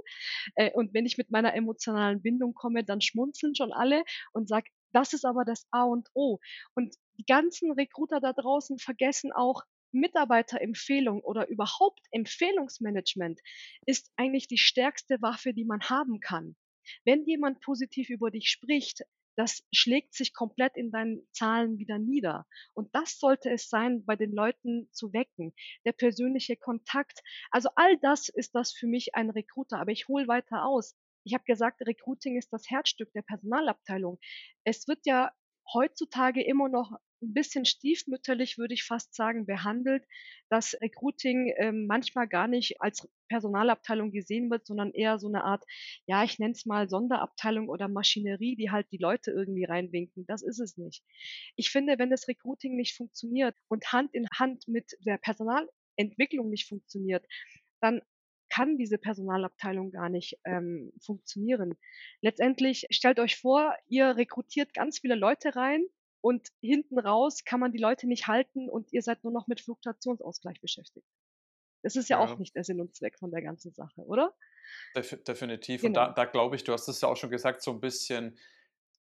Äh, 0.56 0.72
und 0.72 0.94
wenn 0.94 1.06
ich 1.06 1.18
mit 1.18 1.32
meiner 1.32 1.56
emotionalen 1.56 2.22
Bindung 2.22 2.54
komme, 2.54 2.84
dann 2.84 3.02
schmunzeln 3.02 3.56
schon 3.56 3.74
alle 3.74 4.04
und 4.34 4.48
sagen, 4.48 4.68
das 4.94 5.14
ist 5.14 5.26
aber 5.26 5.46
das 5.46 5.68
A 5.72 5.84
und 5.84 6.10
O. 6.14 6.40
Und 6.76 6.96
die 7.18 7.26
ganzen 7.26 7.72
Recruiter 7.72 8.20
da 8.22 8.34
draußen 8.34 8.78
vergessen 8.78 9.32
auch, 9.34 9.64
Mitarbeiterempfehlung 9.92 11.22
oder 11.22 11.48
überhaupt 11.48 12.02
Empfehlungsmanagement 12.12 13.40
ist 13.86 14.12
eigentlich 14.18 14.48
die 14.48 14.58
stärkste 14.58 15.22
Waffe, 15.22 15.54
die 15.54 15.66
man 15.66 15.82
haben 15.82 16.20
kann. 16.20 16.56
Wenn 17.04 17.26
jemand 17.26 17.62
positiv 17.62 18.10
über 18.10 18.30
dich 18.30 18.50
spricht, 18.50 19.04
das 19.36 19.64
schlägt 19.74 20.14
sich 20.14 20.34
komplett 20.34 20.78
in 20.78 20.92
deinen 20.92 21.28
Zahlen 21.32 21.78
wieder 21.78 22.00
nieder. 22.00 22.46
Und 22.74 22.94
das 22.96 23.20
sollte 23.20 23.50
es 23.52 23.70
sein, 23.70 24.06
bei 24.06 24.16
den 24.16 24.32
Leuten 24.32 24.90
zu 24.92 25.14
wecken. 25.14 25.54
Der 25.86 25.94
persönliche 25.94 26.56
Kontakt. 26.56 27.22
Also 27.52 27.70
all 27.76 27.98
das 27.98 28.30
ist 28.30 28.56
das 28.56 28.74
für 28.74 28.88
mich 28.88 29.16
ein 29.16 29.30
Recruiter. 29.30 29.80
Aber 29.80 29.92
ich 29.92 30.08
hole 30.08 30.28
weiter 30.28 30.66
aus. 30.66 30.96
Ich 31.24 31.34
habe 31.34 31.44
gesagt, 31.46 31.82
Recruiting 31.82 32.38
ist 32.38 32.54
das 32.54 32.70
Herzstück 32.70 33.12
der 33.14 33.24
Personalabteilung. 33.24 34.20
Es 34.64 34.88
wird 34.88 35.00
ja 35.06 35.32
heutzutage 35.74 36.44
immer 36.44 36.70
noch 36.70 36.92
ein 37.22 37.34
bisschen 37.34 37.66
stiefmütterlich, 37.66 38.58
würde 38.58 38.74
ich 38.74 38.84
fast 38.84 39.16
sagen, 39.16 39.46
behandelt, 39.46 40.04
dass 40.50 40.76
Recruiting 40.82 41.54
ähm, 41.58 41.88
manchmal 41.88 42.28
gar 42.28 42.48
nicht 42.48 42.82
als 42.82 43.08
Personalabteilung 43.30 44.12
gesehen 44.12 44.50
wird, 44.50 44.66
sondern 44.66 44.92
eher 44.92 45.18
so 45.18 45.28
eine 45.28 45.44
Art, 45.44 45.64
ja, 46.06 46.24
ich 46.24 46.40
nenne 46.40 46.54
es 46.54 46.66
mal 46.66 46.90
Sonderabteilung 46.90 47.70
oder 47.70 47.88
Maschinerie, 47.88 48.56
die 48.56 48.72
halt 48.72 48.88
die 48.92 48.98
Leute 48.98 49.32
irgendwie 49.32 49.64
reinwinken. 49.64 50.26
Das 50.28 50.44
ist 50.44 50.60
es 50.60 50.78
nicht. 50.78 51.04
Ich 51.56 51.72
finde, 51.72 51.98
wenn 51.98 52.10
das 52.10 52.28
Recruiting 52.28 52.76
nicht 52.76 52.96
funktioniert 52.96 53.56
und 53.68 53.92
Hand 53.92 54.14
in 54.14 54.28
Hand 54.38 54.68
mit 54.68 54.92
der 55.06 55.18
Personalentwicklung 55.18 56.50
nicht 56.50 56.68
funktioniert, 56.68 57.26
dann 57.82 58.02
kann 58.50 58.78
diese 58.78 58.98
Personalabteilung 58.98 59.92
gar 59.92 60.10
nicht 60.10 60.38
ähm, 60.46 60.94
funktionieren. 61.02 61.76
Letztendlich 62.22 62.86
stellt 62.92 63.20
euch 63.20 63.38
vor, 63.38 63.76
ihr 63.88 64.16
rekrutiert 64.16 64.74
ganz 64.74 65.00
viele 65.00 65.16
Leute 65.16 65.56
rein 65.56 65.84
und 66.26 66.50
hinten 66.60 66.98
raus 66.98 67.44
kann 67.46 67.60
man 67.60 67.72
die 67.72 67.78
Leute 67.78 68.08
nicht 68.08 68.26
halten 68.26 68.68
und 68.68 68.92
ihr 68.92 69.04
seid 69.04 69.24
nur 69.24 69.32
noch 69.32 69.46
mit 69.46 69.62
Fluktuationsausgleich 69.62 70.60
beschäftigt. 70.60 71.06
Das 71.84 71.96
ist 71.96 72.10
ja, 72.10 72.18
ja. 72.18 72.26
auch 72.26 72.40
nicht 72.40 72.56
der 72.56 72.64
Sinn 72.64 72.82
und 72.82 72.96
Zweck 72.96 73.20
von 73.20 73.30
der 73.30 73.44
ganzen 73.44 73.72
Sache, 73.76 74.02
oder? 74.02 74.34
Def 74.96 75.24
definitiv. 75.24 75.84
Genau. 75.84 75.90
Und 75.90 75.94
da, 75.94 76.14
da 76.14 76.26
glaube 76.26 76.56
ich, 76.56 76.64
du 76.64 76.74
hast 76.74 76.88
es 76.88 77.00
ja 77.00 77.10
auch 77.10 77.16
schon 77.16 77.30
gesagt, 77.30 77.62
so 77.62 77.70
ein 77.70 77.80
bisschen, 77.80 78.40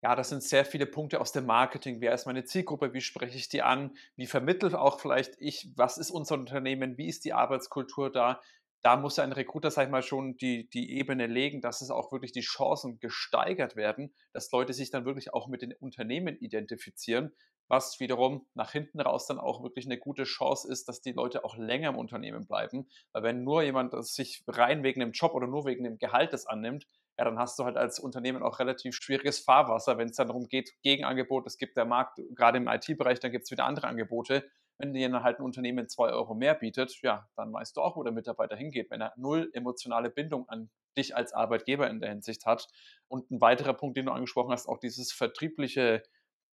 ja, 0.03 0.15
das 0.15 0.29
sind 0.29 0.43
sehr 0.43 0.65
viele 0.65 0.85
Punkte 0.85 1.19
aus 1.19 1.31
dem 1.31 1.47
Marketing. 1.47 1.99
Wer 1.99 2.13
ist 2.13 2.27
meine 2.27 2.45
Zielgruppe? 2.45 2.93
Wie 2.93 3.01
spreche 3.01 3.37
ich 3.37 3.49
die 3.49 3.63
an? 3.63 3.97
Wie 4.15 4.27
vermittle 4.27 4.79
auch 4.79 4.99
vielleicht 4.99 5.33
ich, 5.39 5.71
was 5.75 5.97
ist 5.97 6.11
unser 6.11 6.35
Unternehmen? 6.35 6.95
Wie 6.99 7.07
ist 7.07 7.25
die 7.25 7.33
Arbeitskultur 7.33 8.11
da? 8.11 8.39
Da 8.85 8.97
muss 8.97 9.17
ein 9.17 9.31
Recruiter, 9.31 9.71
sag 9.71 9.85
ich 9.85 9.91
mal, 9.91 10.03
schon 10.03 10.37
die, 10.37 10.69
die 10.69 10.99
Ebene 10.99 11.25
legen, 11.25 11.59
dass 11.59 11.81
es 11.81 11.89
auch 11.89 12.11
wirklich 12.11 12.33
die 12.33 12.41
Chancen 12.41 12.99
gesteigert 12.99 13.75
werden, 13.75 14.13
dass 14.31 14.51
Leute 14.51 14.73
sich 14.73 14.91
dann 14.91 15.05
wirklich 15.05 15.33
auch 15.33 15.47
mit 15.47 15.63
den 15.63 15.73
Unternehmen 15.73 16.37
identifizieren, 16.37 17.31
was 17.67 17.99
wiederum 17.99 18.45
nach 18.53 18.73
hinten 18.73 19.01
raus 19.01 19.25
dann 19.25 19.39
auch 19.39 19.63
wirklich 19.63 19.87
eine 19.87 19.97
gute 19.97 20.25
Chance 20.25 20.71
ist, 20.71 20.87
dass 20.87 21.01
die 21.01 21.13
Leute 21.13 21.43
auch 21.43 21.57
länger 21.57 21.89
im 21.89 21.97
Unternehmen 21.97 22.45
bleiben. 22.45 22.87
Weil 23.11 23.23
wenn 23.23 23.43
nur 23.43 23.63
jemand 23.63 23.91
sich 24.05 24.43
rein 24.45 24.83
wegen 24.83 24.99
dem 24.99 25.13
Job 25.13 25.33
oder 25.33 25.47
nur 25.47 25.65
wegen 25.65 25.83
dem 25.83 25.97
Gehalt 25.97 26.31
das 26.31 26.45
annimmt, 26.45 26.85
ja, 27.17 27.25
dann 27.25 27.39
hast 27.39 27.57
du 27.57 27.63
halt 27.63 27.77
als 27.77 27.97
Unternehmen 27.97 28.43
auch 28.43 28.59
relativ 28.59 28.93
schwieriges 28.93 29.39
Fahrwasser, 29.39 29.97
wenn 29.97 30.09
es 30.09 30.17
dann 30.17 30.27
darum 30.27 30.47
geht, 30.47 30.73
Gegenangebot, 30.83 31.47
es 31.47 31.57
gibt 31.57 31.75
der 31.75 31.85
Markt, 31.85 32.19
gerade 32.35 32.59
im 32.59 32.67
IT-Bereich, 32.67 33.19
dann 33.19 33.31
gibt 33.31 33.45
es 33.45 33.51
wieder 33.51 33.65
andere 33.65 33.87
Angebote 33.87 34.47
wenn 34.77 34.93
dir 34.93 35.09
dann 35.09 35.23
halt 35.23 35.39
ein 35.39 35.45
Unternehmen 35.45 35.87
zwei 35.87 36.09
Euro 36.09 36.35
mehr 36.35 36.53
bietet, 36.53 37.01
ja, 37.01 37.27
dann 37.35 37.53
weißt 37.53 37.77
du 37.77 37.81
auch, 37.81 37.95
wo 37.95 38.03
der 38.03 38.11
Mitarbeiter 38.11 38.55
hingeht, 38.55 38.89
wenn 38.91 39.01
er 39.01 39.13
null 39.15 39.49
emotionale 39.53 40.09
Bindung 40.09 40.47
an 40.49 40.69
dich 40.97 41.15
als 41.15 41.33
Arbeitgeber 41.33 41.89
in 41.89 41.99
der 41.99 42.09
Hinsicht 42.09 42.45
hat. 42.45 42.67
Und 43.07 43.31
ein 43.31 43.41
weiterer 43.41 43.73
Punkt, 43.73 43.97
den 43.97 44.07
du 44.07 44.11
angesprochen 44.11 44.51
hast, 44.51 44.67
auch 44.67 44.79
dieses 44.79 45.11
vertriebliche 45.11 46.03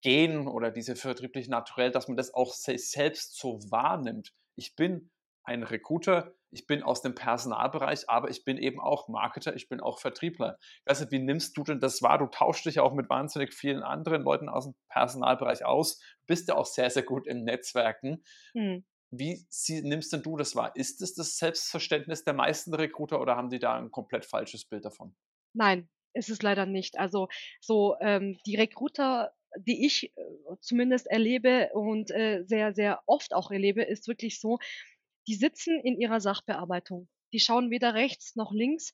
Gehen 0.03 0.49
oder 0.49 0.71
diese 0.71 0.97
vertriebliche 0.97 1.51
Naturell, 1.51 1.91
dass 1.91 2.09
man 2.09 2.17
das 2.17 2.35
auch 2.35 2.53
selbst 2.53 3.39
so 3.39 3.59
wahrnimmt. 3.71 4.33
Ich 4.57 4.75
bin 4.75 5.11
ein 5.45 5.63
Recruiter, 5.63 6.35
ich 6.53 6.67
bin 6.67 6.83
aus 6.83 7.01
dem 7.01 7.15
Personalbereich, 7.15 8.09
aber 8.09 8.29
ich 8.29 8.45
bin 8.45 8.59
eben 8.59 8.79
auch 8.79 9.09
Marketer, 9.09 9.57
ich 9.57 9.69
bin 9.69 9.81
auch 9.81 9.99
Vertriebler. 9.99 10.59
Nicht, 10.87 11.11
wie 11.11 11.19
nimmst 11.19 11.57
du 11.57 11.65
denn 11.65 11.81
das 11.81 12.03
wahr? 12.03 12.19
Du 12.19 12.27
tauschst 12.27 12.67
dich 12.67 12.77
ja 12.77 12.83
auch 12.83 12.93
mit 12.93 13.09
wahnsinnig 13.09 13.55
vielen 13.55 13.83
anderen 13.83 14.23
Leuten 14.23 14.49
aus 14.49 14.65
dem 14.65 14.75
Personalbereich 14.89 15.65
aus, 15.65 16.01
bist 16.27 16.49
ja 16.49 16.57
auch 16.57 16.67
sehr, 16.67 16.91
sehr 16.91 17.03
gut 17.03 17.27
im 17.27 17.43
Netzwerken. 17.45 18.23
Hm. 18.53 18.85
Wie 19.11 19.45
sie, 19.49 19.83
nimmst 19.83 20.13
denn 20.13 20.23
du 20.23 20.37
das 20.37 20.55
wahr? 20.55 20.77
Ist 20.77 21.03
es 21.03 21.15
das 21.15 21.39
Selbstverständnis 21.39 22.25
der 22.25 22.35
meisten 22.35 22.75
Recruiter 22.75 23.21
oder 23.21 23.37
haben 23.37 23.51
die 23.51 23.59
da 23.59 23.75
ein 23.75 23.91
komplett 23.91 24.25
falsches 24.25 24.65
Bild 24.65 24.85
davon? 24.85 25.15
Nein, 25.55 25.89
ist 26.15 26.31
es 26.31 26.43
leider 26.43 26.67
nicht. 26.67 26.99
Also 26.99 27.29
so 27.61 27.97
ähm, 28.01 28.39
die 28.47 28.57
Recruiter 28.57 29.33
die 29.59 29.87
ich 29.87 30.13
äh, 30.17 30.23
zumindest 30.61 31.07
erlebe 31.07 31.71
und 31.75 32.11
äh, 32.11 32.43
sehr, 32.45 32.73
sehr 32.75 33.03
oft 33.07 33.35
auch 33.35 33.51
erlebe, 33.51 33.83
ist 33.83 34.09
wirklich 34.09 34.41
so, 34.41 34.59
die 35.27 35.35
sitzen 35.35 35.81
in 35.81 36.01
ihrer 36.01 36.21
Sachbearbeitung. 36.21 37.09
Die 37.33 37.41
schauen 37.41 37.71
weder 37.71 37.95
rechts 37.95 38.37
noch 38.37 38.53
links. 38.53 38.93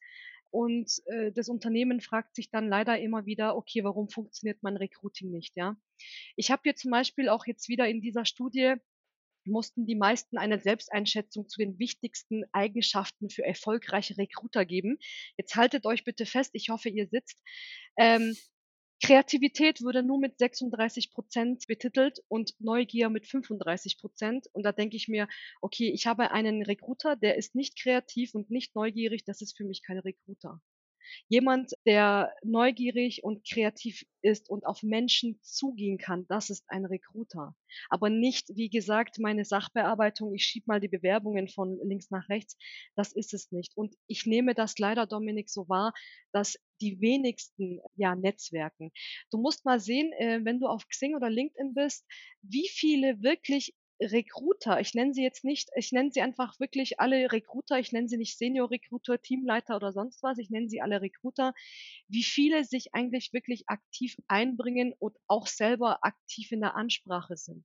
Und 0.50 0.90
äh, 1.06 1.30
das 1.32 1.50
Unternehmen 1.50 2.00
fragt 2.00 2.34
sich 2.34 2.50
dann 2.50 2.68
leider 2.68 2.98
immer 2.98 3.26
wieder, 3.26 3.54
okay, 3.56 3.84
warum 3.84 4.08
funktioniert 4.08 4.62
mein 4.62 4.78
Recruiting 4.78 5.30
nicht, 5.30 5.56
ja? 5.56 5.76
Ich 6.36 6.50
habe 6.50 6.62
hier 6.64 6.74
zum 6.74 6.90
Beispiel 6.90 7.28
auch 7.28 7.46
jetzt 7.46 7.68
wieder 7.68 7.86
in 7.86 8.00
dieser 8.00 8.24
Studie 8.24 8.76
mussten 9.48 9.86
die 9.86 9.96
meisten 9.96 10.38
eine 10.38 10.58
Selbsteinschätzung 10.58 11.48
zu 11.48 11.58
den 11.58 11.78
wichtigsten 11.78 12.44
Eigenschaften 12.52 13.30
für 13.30 13.44
erfolgreiche 13.44 14.16
Recruiter 14.18 14.64
geben. 14.64 14.98
Jetzt 15.36 15.56
haltet 15.56 15.86
euch 15.86 16.04
bitte 16.04 16.26
fest, 16.26 16.50
ich 16.54 16.68
hoffe, 16.68 16.88
ihr 16.88 17.08
sitzt. 17.08 17.42
Ähm, 17.96 18.36
Kreativität 19.00 19.82
wurde 19.82 20.02
nur 20.02 20.18
mit 20.18 20.38
36 20.38 21.12
Prozent 21.12 21.66
betitelt 21.68 22.20
und 22.28 22.54
Neugier 22.60 23.10
mit 23.10 23.26
35 23.26 23.98
Prozent. 23.98 24.48
Und 24.52 24.64
da 24.64 24.72
denke 24.72 24.96
ich 24.96 25.08
mir, 25.08 25.28
okay, 25.60 25.90
ich 25.90 26.06
habe 26.06 26.32
einen 26.32 26.62
Recruiter, 26.62 27.16
der 27.16 27.36
ist 27.36 27.54
nicht 27.54 27.80
kreativ 27.80 28.34
und 28.34 28.50
nicht 28.50 28.74
neugierig, 28.74 29.24
das 29.24 29.40
ist 29.40 29.56
für 29.56 29.64
mich 29.64 29.82
kein 29.82 29.98
Recruiter. 29.98 30.60
Jemand, 31.28 31.72
der 31.86 32.32
neugierig 32.42 33.24
und 33.24 33.46
kreativ 33.48 34.04
ist 34.22 34.50
und 34.50 34.66
auf 34.66 34.82
Menschen 34.82 35.38
zugehen 35.42 35.98
kann, 35.98 36.26
das 36.28 36.50
ist 36.50 36.64
ein 36.68 36.84
Recruiter. 36.84 37.54
Aber 37.88 38.10
nicht, 38.10 38.48
wie 38.54 38.68
gesagt, 38.68 39.18
meine 39.18 39.44
Sachbearbeitung, 39.44 40.34
ich 40.34 40.44
schiebe 40.44 40.64
mal 40.66 40.80
die 40.80 40.88
Bewerbungen 40.88 41.48
von 41.48 41.78
links 41.84 42.10
nach 42.10 42.28
rechts, 42.28 42.56
das 42.96 43.12
ist 43.12 43.34
es 43.34 43.52
nicht. 43.52 43.76
Und 43.76 43.94
ich 44.06 44.26
nehme 44.26 44.54
das 44.54 44.78
leider, 44.78 45.06
Dominik, 45.06 45.48
so 45.50 45.68
wahr, 45.68 45.92
dass 46.32 46.58
die 46.80 47.00
wenigsten 47.00 47.80
ja, 47.96 48.14
Netzwerken. 48.14 48.92
Du 49.30 49.38
musst 49.38 49.64
mal 49.64 49.80
sehen, 49.80 50.12
äh, 50.12 50.40
wenn 50.44 50.60
du 50.60 50.66
auf 50.66 50.86
Xing 50.88 51.14
oder 51.14 51.30
LinkedIn 51.30 51.74
bist, 51.74 52.06
wie 52.42 52.68
viele 52.68 53.22
wirklich 53.22 53.74
Recruiter, 54.00 54.80
ich 54.80 54.94
nenne 54.94 55.12
sie 55.14 55.22
jetzt 55.22 55.44
nicht, 55.44 55.70
ich 55.76 55.92
nenne 55.92 56.10
sie 56.12 56.22
einfach 56.22 56.58
wirklich 56.60 57.00
alle 57.00 57.32
Recruiter, 57.32 57.78
ich 57.78 57.92
nenne 57.92 58.08
sie 58.08 58.16
nicht 58.16 58.38
Senior 58.38 58.70
Recruiter, 58.70 59.20
Teamleiter 59.20 59.76
oder 59.76 59.92
sonst 59.92 60.22
was, 60.22 60.38
ich 60.38 60.50
nenne 60.50 60.68
sie 60.68 60.80
alle 60.80 61.00
Recruiter, 61.02 61.52
wie 62.08 62.22
viele 62.22 62.64
sich 62.64 62.94
eigentlich 62.94 63.32
wirklich 63.32 63.68
aktiv 63.68 64.16
einbringen 64.28 64.94
und 64.98 65.16
auch 65.26 65.46
selber 65.46 66.04
aktiv 66.04 66.52
in 66.52 66.60
der 66.60 66.76
Ansprache 66.76 67.36
sind. 67.36 67.64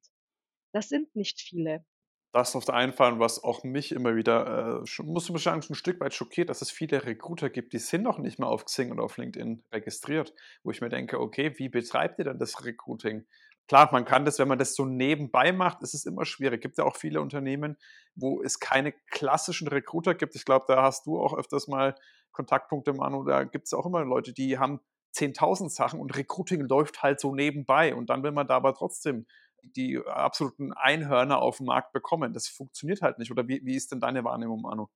Das 0.74 0.90
sind 0.90 1.16
nicht 1.16 1.40
viele. 1.40 1.86
Das 2.34 2.56
auf 2.56 2.66
der 2.66 2.74
einen 2.74 2.94
Fall, 2.94 3.20
was 3.20 3.44
auch 3.44 3.64
mich 3.64 3.92
immer 3.92 4.16
wieder, 4.16 4.82
äh, 4.84 5.04
muss 5.04 5.30
ich 5.30 5.44
sagen, 5.44 5.62
ein 5.70 5.76
Stück 5.76 6.00
weit 6.00 6.16
schockiert, 6.16 6.50
dass 6.50 6.64
es 6.64 6.72
viele 6.72 7.06
Recruiter 7.06 7.52
gibt, 7.52 7.74
die 7.74 7.78
sind 7.78 8.02
noch 8.02 8.18
nicht 8.18 8.40
mehr 8.40 8.48
auf 8.48 8.66
Xing 8.66 8.92
oder 8.92 9.04
auf 9.04 9.18
LinkedIn 9.18 9.64
registriert, 9.72 10.34
wo 10.64 10.72
ich 10.72 10.82
mir 10.82 10.90
denke, 10.90 11.20
okay, 11.20 11.54
wie 11.60 11.70
betreibt 11.70 12.18
ihr 12.18 12.26
denn 12.26 12.40
das 12.40 12.66
Recruiting? 12.66 13.28
Klar, 13.68 13.90
man 13.92 14.06
kann 14.06 14.26
das, 14.26 14.40
wenn 14.40 14.48
man 14.48 14.60
das 14.60 14.76
so 14.76 14.86
nebenbei 14.86 15.52
macht, 15.54 15.82
ist 15.82 15.94
es 15.94 16.06
immer 16.06 16.26
schwierig. 16.26 16.62
Gibt 16.62 16.78
ja 16.78 16.84
auch 16.84 16.98
viele 16.98 17.22
Unternehmen, 17.22 17.78
wo 18.16 18.42
es 18.42 18.60
keine 18.60 18.92
klassischen 19.10 19.68
Recruiter 19.68 20.16
gibt. 20.16 20.36
Ich 20.36 20.46
glaube, 20.46 20.66
da 20.68 20.84
hast 20.84 21.06
du 21.06 21.20
auch 21.20 21.34
öfters 21.38 21.68
mal 21.68 21.96
Kontaktpunkte, 22.32 22.94
Manu. 22.94 23.24
Da 23.24 23.44
gibt 23.46 23.66
es 23.68 23.74
auch 23.74 23.86
immer 23.86 24.04
Leute, 24.04 24.34
die 24.34 24.58
haben 24.60 24.82
10.000 25.14 25.70
Sachen 25.70 26.00
und 26.00 26.16
Recruiting 26.18 26.62
läuft 26.68 27.04
halt 27.04 27.20
so 27.20 27.34
nebenbei. 27.34 27.96
Und 27.96 28.10
dann 28.10 28.24
will 28.24 28.32
man 28.32 28.48
da 28.48 28.56
aber 28.58 28.74
trotzdem 28.74 29.26
die 29.64 29.98
absoluten 30.06 30.74
Einhörner 30.74 31.42
auf 31.42 31.58
dem 31.58 31.68
Markt 31.68 31.94
bekommen. 31.94 32.34
Das 32.34 32.48
funktioniert 32.50 33.02
halt 33.02 33.18
nicht. 33.18 33.32
Oder 33.32 33.48
wie, 33.48 33.62
wie 33.66 33.76
ist 33.76 33.92
denn 33.94 34.02
deine 34.02 34.24
Wahrnehmung, 34.26 34.62
Manu? 34.62 34.88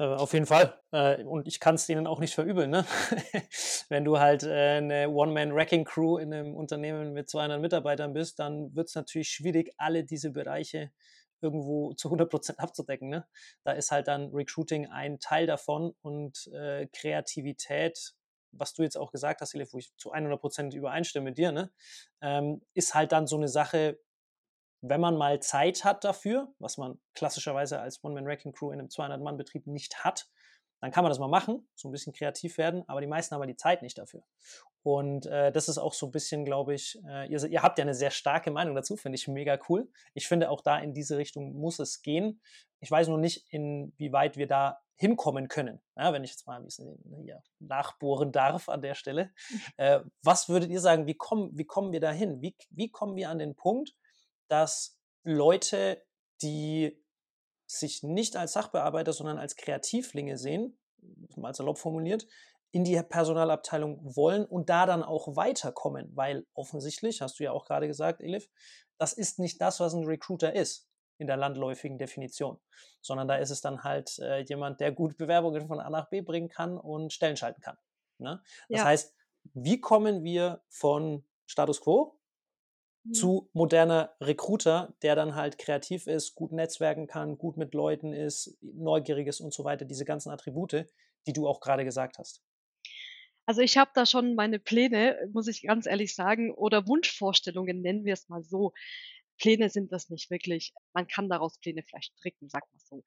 Äh, 0.00 0.04
auf 0.04 0.32
jeden 0.32 0.46
Fall. 0.46 0.80
Äh, 0.92 1.22
und 1.24 1.46
ich 1.46 1.60
kann 1.60 1.74
es 1.74 1.86
denen 1.86 2.06
auch 2.06 2.20
nicht 2.20 2.34
verübeln. 2.34 2.70
Ne? 2.70 2.86
Wenn 3.90 4.04
du 4.04 4.18
halt 4.18 4.44
äh, 4.44 4.78
eine 4.78 5.10
One-Man-Wrecking-Crew 5.10 6.16
in 6.16 6.32
einem 6.32 6.54
Unternehmen 6.54 7.12
mit 7.12 7.28
200 7.28 7.60
Mitarbeitern 7.60 8.14
bist, 8.14 8.38
dann 8.38 8.74
wird 8.74 8.88
es 8.88 8.94
natürlich 8.94 9.28
schwierig, 9.28 9.74
alle 9.76 10.02
diese 10.02 10.30
Bereiche 10.30 10.90
irgendwo 11.42 11.92
zu 11.92 12.08
100 12.08 12.30
Prozent 12.30 12.60
abzudecken. 12.60 13.10
Ne? 13.10 13.26
Da 13.62 13.72
ist 13.72 13.90
halt 13.90 14.08
dann 14.08 14.30
Recruiting 14.34 14.86
ein 14.86 15.20
Teil 15.20 15.46
davon 15.46 15.92
und 16.00 16.46
äh, 16.54 16.86
Kreativität, 16.94 18.14
was 18.52 18.72
du 18.72 18.82
jetzt 18.82 18.96
auch 18.96 19.12
gesagt 19.12 19.42
hast, 19.42 19.54
Elif, 19.54 19.74
wo 19.74 19.78
ich 19.78 19.94
zu 19.98 20.12
100 20.12 20.40
Prozent 20.40 20.72
übereinstimme 20.74 21.24
mit 21.24 21.38
dir, 21.38 21.52
ne? 21.52 21.70
Ähm, 22.22 22.62
ist 22.74 22.94
halt 22.94 23.12
dann 23.12 23.26
so 23.26 23.36
eine 23.36 23.48
Sache, 23.48 23.98
wenn 24.82 25.00
man 25.00 25.16
mal 25.16 25.40
Zeit 25.40 25.84
hat 25.84 26.04
dafür, 26.04 26.52
was 26.58 26.78
man 26.78 26.98
klassischerweise 27.14 27.80
als 27.80 28.02
One-Man-Wrecking-Crew 28.02 28.70
in 28.70 28.80
einem 28.80 28.88
200-Mann-Betrieb 28.88 29.66
nicht 29.66 30.04
hat, 30.04 30.28
dann 30.80 30.90
kann 30.90 31.04
man 31.04 31.10
das 31.10 31.18
mal 31.18 31.28
machen, 31.28 31.68
so 31.74 31.88
ein 31.88 31.92
bisschen 31.92 32.14
kreativ 32.14 32.56
werden, 32.56 32.84
aber 32.88 33.00
die 33.00 33.06
meisten 33.06 33.34
haben 33.34 33.46
die 33.46 33.56
Zeit 33.56 33.82
nicht 33.82 33.98
dafür. 33.98 34.22
Und 34.82 35.26
äh, 35.26 35.52
das 35.52 35.68
ist 35.68 35.76
auch 35.76 35.92
so 35.92 36.06
ein 36.06 36.12
bisschen, 36.12 36.46
glaube 36.46 36.74
ich, 36.74 36.98
äh, 37.06 37.30
ihr, 37.30 37.44
ihr, 37.44 37.62
habt 37.62 37.78
ja 37.78 37.82
eine 37.82 37.94
sehr 37.94 38.10
starke 38.10 38.50
Meinung 38.50 38.74
dazu, 38.74 38.96
finde 38.96 39.16
ich 39.16 39.28
mega 39.28 39.58
cool. 39.68 39.90
Ich 40.14 40.26
finde 40.26 40.48
auch 40.48 40.62
da 40.62 40.78
in 40.78 40.94
diese 40.94 41.18
Richtung 41.18 41.52
muss 41.52 41.78
es 41.78 42.00
gehen. 42.00 42.40
Ich 42.80 42.90
weiß 42.90 43.08
nur 43.08 43.18
nicht, 43.18 43.44
inwieweit 43.50 44.38
wir 44.38 44.46
da 44.46 44.80
hinkommen 44.96 45.48
können. 45.48 45.80
Ja, 45.96 46.12
wenn 46.14 46.24
ich 46.24 46.30
jetzt 46.30 46.46
mal 46.46 46.56
ein 46.56 46.64
bisschen 46.64 46.98
hier 47.22 47.42
nachbohren 47.58 48.32
darf 48.32 48.70
an 48.70 48.80
der 48.80 48.94
Stelle. 48.94 49.32
Äh, 49.76 50.00
was 50.22 50.48
würdet 50.48 50.70
ihr 50.70 50.80
sagen, 50.80 51.06
wie 51.06 51.14
kommen, 51.14 51.50
wie 51.56 51.64
kommen 51.64 51.92
wir 51.92 52.00
da 52.00 52.10
hin? 52.10 52.40
Wie, 52.40 52.56
wie 52.70 52.90
kommen 52.90 53.16
wir 53.16 53.28
an 53.28 53.38
den 53.38 53.54
Punkt, 53.54 53.94
dass 54.50 54.98
Leute, 55.22 56.02
die 56.42 57.02
sich 57.66 58.02
nicht 58.02 58.36
als 58.36 58.52
Sachbearbeiter, 58.52 59.12
sondern 59.12 59.38
als 59.38 59.56
Kreativlinge 59.56 60.36
sehen, 60.36 60.78
mal 61.36 61.54
salopp 61.54 61.78
formuliert, 61.78 62.26
in 62.72 62.84
die 62.84 63.00
Personalabteilung 63.02 64.16
wollen 64.16 64.44
und 64.44 64.68
da 64.70 64.86
dann 64.86 65.02
auch 65.02 65.36
weiterkommen, 65.36 66.10
weil 66.14 66.46
offensichtlich, 66.54 67.20
hast 67.20 67.38
du 67.38 67.44
ja 67.44 67.52
auch 67.52 67.64
gerade 67.64 67.86
gesagt, 67.86 68.20
Elif, 68.20 68.48
das 68.98 69.12
ist 69.12 69.38
nicht 69.38 69.60
das, 69.60 69.80
was 69.80 69.94
ein 69.94 70.04
Recruiter 70.04 70.54
ist 70.54 70.88
in 71.18 71.26
der 71.26 71.36
landläufigen 71.36 71.98
Definition, 71.98 72.58
sondern 73.00 73.28
da 73.28 73.36
ist 73.36 73.50
es 73.50 73.60
dann 73.60 73.82
halt 73.82 74.18
äh, 74.20 74.40
jemand, 74.40 74.80
der 74.80 74.92
gut 74.92 75.16
Bewerbungen 75.16 75.66
von 75.66 75.80
A 75.80 75.90
nach 75.90 76.08
B 76.08 76.20
bringen 76.20 76.48
kann 76.48 76.78
und 76.78 77.12
Stellen 77.12 77.36
schalten 77.36 77.60
kann. 77.60 77.76
Ne? 78.18 78.42
Das 78.68 78.80
ja. 78.80 78.84
heißt, 78.84 79.14
wie 79.54 79.80
kommen 79.80 80.22
wir 80.22 80.62
von 80.68 81.24
Status 81.46 81.80
Quo 81.80 82.19
mhm. 83.04 83.12
zu 83.12 83.50
moderner 83.52 84.14
Recruiter, 84.20 84.94
der 85.02 85.14
dann 85.16 85.34
halt 85.34 85.58
kreativ 85.58 86.06
ist, 86.06 86.34
gut 86.34 86.52
netzwerken 86.52 87.06
kann, 87.06 87.38
gut 87.38 87.56
mit 87.56 87.74
Leuten 87.74 88.12
ist, 88.12 88.58
neugierig 88.60 89.26
ist 89.26 89.40
und 89.40 89.52
so 89.52 89.64
weiter, 89.64 89.84
diese 89.84 90.04
ganzen 90.04 90.30
Attribute, 90.30 90.86
die 91.26 91.32
du 91.32 91.46
auch 91.46 91.60
gerade 91.60 91.84
gesagt 91.84 92.18
hast. 92.18 92.42
Also 93.46 93.62
ich 93.62 93.76
habe 93.76 93.90
da 93.94 94.06
schon 94.06 94.34
meine 94.34 94.60
Pläne, 94.60 95.18
muss 95.32 95.48
ich 95.48 95.62
ganz 95.62 95.86
ehrlich 95.86 96.14
sagen, 96.14 96.54
oder 96.54 96.86
Wunschvorstellungen, 96.86 97.80
nennen 97.80 98.04
wir 98.04 98.12
es 98.12 98.28
mal 98.28 98.44
so. 98.44 98.72
Pläne 99.38 99.70
sind 99.70 99.90
das 99.90 100.10
nicht 100.10 100.30
wirklich. 100.30 100.72
Man 100.92 101.08
kann 101.08 101.28
daraus 101.28 101.58
Pläne 101.58 101.82
vielleicht 101.82 102.12
stricken, 102.18 102.48
sag 102.48 102.62
mal 102.72 102.78
so. 102.78 103.02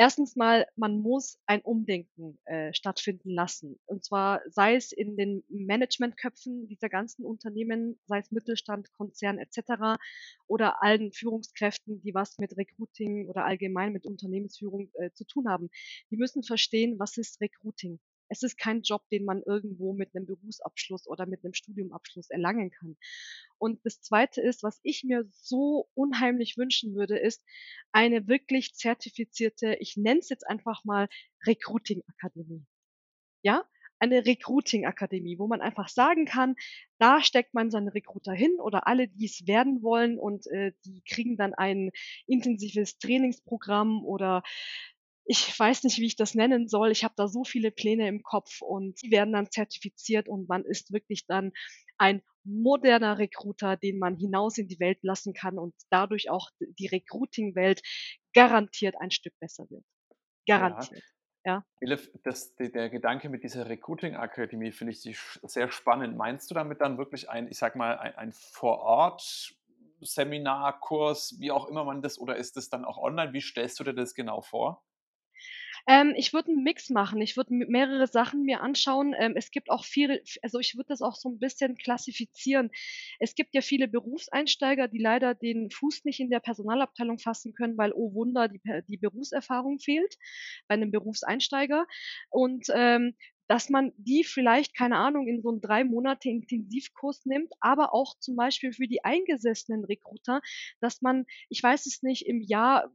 Erstens 0.00 0.34
mal, 0.34 0.66
man 0.76 1.02
muss 1.02 1.38
ein 1.44 1.60
Umdenken 1.60 2.38
äh, 2.46 2.72
stattfinden 2.72 3.28
lassen. 3.34 3.78
Und 3.84 4.02
zwar 4.02 4.40
sei 4.46 4.74
es 4.74 4.92
in 4.92 5.14
den 5.18 5.44
Managementköpfen 5.50 6.66
dieser 6.68 6.88
ganzen 6.88 7.22
Unternehmen, 7.22 8.00
sei 8.06 8.20
es 8.20 8.30
Mittelstand, 8.30 8.90
Konzern 8.94 9.36
etc. 9.36 10.00
oder 10.46 10.82
allen 10.82 11.12
Führungskräften, 11.12 12.00
die 12.00 12.14
was 12.14 12.38
mit 12.38 12.56
Recruiting 12.56 13.28
oder 13.28 13.44
allgemein 13.44 13.92
mit 13.92 14.06
Unternehmensführung 14.06 14.90
äh, 14.94 15.10
zu 15.12 15.26
tun 15.26 15.50
haben. 15.50 15.68
Die 16.10 16.16
müssen 16.16 16.42
verstehen, 16.42 16.98
was 16.98 17.18
ist 17.18 17.38
Recruiting. 17.42 18.00
Es 18.30 18.42
ist 18.42 18.56
kein 18.56 18.82
Job, 18.82 19.02
den 19.10 19.24
man 19.24 19.42
irgendwo 19.42 19.92
mit 19.92 20.14
einem 20.14 20.24
Berufsabschluss 20.24 21.06
oder 21.06 21.26
mit 21.26 21.44
einem 21.44 21.52
Studiumabschluss 21.52 22.30
erlangen 22.30 22.70
kann. 22.70 22.96
Und 23.58 23.84
das 23.84 24.00
Zweite 24.00 24.40
ist, 24.40 24.62
was 24.62 24.80
ich 24.82 25.04
mir 25.04 25.28
so 25.32 25.88
unheimlich 25.94 26.56
wünschen 26.56 26.94
würde, 26.94 27.18
ist 27.18 27.44
eine 27.92 28.28
wirklich 28.28 28.74
zertifizierte, 28.74 29.76
ich 29.80 29.96
nenne 29.96 30.20
es 30.20 30.28
jetzt 30.28 30.46
einfach 30.46 30.84
mal 30.84 31.08
Recruiting-Akademie. 31.44 32.64
Ja, 33.42 33.64
eine 34.00 34.24
Recruiting-Akademie, 34.24 35.38
wo 35.38 35.46
man 35.46 35.60
einfach 35.60 35.88
sagen 35.88 36.24
kann, 36.24 36.56
da 36.98 37.22
steckt 37.22 37.52
man 37.52 37.70
seine 37.70 37.94
Recruiter 37.94 38.32
hin 38.32 38.56
oder 38.58 38.86
alle, 38.86 39.08
die 39.08 39.26
es 39.26 39.46
werden 39.46 39.82
wollen 39.82 40.18
und 40.18 40.46
äh, 40.46 40.72
die 40.84 41.02
kriegen 41.02 41.36
dann 41.36 41.52
ein 41.54 41.90
intensives 42.26 42.98
Trainingsprogramm 42.98 44.04
oder 44.04 44.42
ich 45.30 45.56
weiß 45.56 45.84
nicht, 45.84 45.98
wie 45.98 46.06
ich 46.06 46.16
das 46.16 46.34
nennen 46.34 46.66
soll. 46.66 46.90
Ich 46.90 47.04
habe 47.04 47.14
da 47.16 47.28
so 47.28 47.44
viele 47.44 47.70
Pläne 47.70 48.08
im 48.08 48.24
Kopf 48.24 48.62
und 48.62 49.00
die 49.00 49.12
werden 49.12 49.32
dann 49.32 49.48
zertifiziert 49.48 50.28
und 50.28 50.48
man 50.48 50.64
ist 50.64 50.92
wirklich 50.92 51.24
dann 51.28 51.52
ein 51.98 52.20
moderner 52.42 53.18
Recruiter, 53.18 53.76
den 53.76 54.00
man 54.00 54.16
hinaus 54.16 54.58
in 54.58 54.66
die 54.66 54.80
Welt 54.80 54.98
lassen 55.02 55.32
kann 55.32 55.56
und 55.56 55.72
dadurch 55.88 56.30
auch 56.30 56.50
die 56.58 56.88
Recruiting-Welt 56.88 57.80
garantiert 58.34 58.96
ein 58.98 59.12
Stück 59.12 59.34
besser 59.38 59.70
wird. 59.70 59.84
Garantiert. 60.48 61.04
Ja. 61.44 61.64
ja. 61.80 61.96
Das, 62.24 62.56
der 62.56 62.90
Gedanke 62.90 63.28
mit 63.28 63.44
dieser 63.44 63.68
Recruiting-Akademie 63.68 64.72
finde 64.72 64.94
ich 64.94 65.16
sehr 65.44 65.70
spannend. 65.70 66.16
Meinst 66.16 66.50
du 66.50 66.56
damit 66.56 66.80
dann 66.80 66.98
wirklich 66.98 67.30
ein, 67.30 67.46
ich 67.46 67.58
sag 67.58 67.76
mal, 67.76 67.96
ein, 67.98 68.16
ein 68.16 68.32
Vor-Ort- 68.32 69.54
Seminar, 70.02 70.80
Kurs, 70.80 71.36
wie 71.40 71.50
auch 71.50 71.68
immer 71.68 71.84
man 71.84 72.00
das, 72.00 72.18
oder 72.18 72.36
ist 72.36 72.56
das 72.56 72.70
dann 72.70 72.86
auch 72.86 72.96
online? 72.96 73.34
Wie 73.34 73.40
stellst 73.42 73.78
du 73.78 73.84
dir 73.84 73.92
das 73.92 74.14
genau 74.14 74.40
vor? 74.40 74.82
Ähm, 75.86 76.14
ich 76.16 76.32
würde 76.32 76.48
einen 76.52 76.62
Mix 76.62 76.90
machen. 76.90 77.20
Ich 77.20 77.36
würde 77.36 77.54
mehrere 77.54 78.06
Sachen 78.06 78.42
mir 78.42 78.60
anschauen. 78.60 79.14
Ähm, 79.18 79.34
es 79.36 79.50
gibt 79.50 79.70
auch 79.70 79.84
viele, 79.84 80.22
also 80.42 80.58
ich 80.58 80.76
würde 80.76 80.88
das 80.88 81.02
auch 81.02 81.16
so 81.16 81.28
ein 81.28 81.38
bisschen 81.38 81.76
klassifizieren. 81.76 82.70
Es 83.18 83.34
gibt 83.34 83.54
ja 83.54 83.60
viele 83.60 83.88
Berufseinsteiger, 83.88 84.88
die 84.88 84.98
leider 84.98 85.34
den 85.34 85.70
Fuß 85.70 86.04
nicht 86.04 86.20
in 86.20 86.30
der 86.30 86.40
Personalabteilung 86.40 87.18
fassen 87.18 87.52
können, 87.54 87.76
weil, 87.78 87.92
oh 87.94 88.14
Wunder, 88.14 88.48
die, 88.48 88.60
die 88.88 88.96
Berufserfahrung 88.96 89.78
fehlt 89.78 90.16
bei 90.68 90.74
einem 90.74 90.90
Berufseinsteiger. 90.90 91.86
Und 92.30 92.66
ähm, 92.74 93.14
dass 93.48 93.68
man 93.68 93.92
die 93.96 94.22
vielleicht, 94.22 94.76
keine 94.76 94.96
Ahnung, 94.96 95.26
in 95.26 95.42
so 95.42 95.48
einen 95.50 95.60
drei 95.60 95.82
Monate 95.82 96.28
Intensivkurs 96.28 97.26
nimmt, 97.26 97.52
aber 97.60 97.92
auch 97.92 98.16
zum 98.20 98.36
Beispiel 98.36 98.72
für 98.72 98.86
die 98.86 99.02
eingesessenen 99.02 99.84
Recruiter, 99.84 100.40
dass 100.80 101.02
man, 101.02 101.26
ich 101.48 101.60
weiß 101.60 101.86
es 101.86 102.02
nicht, 102.04 102.26
im 102.28 102.40
Jahr 102.40 102.92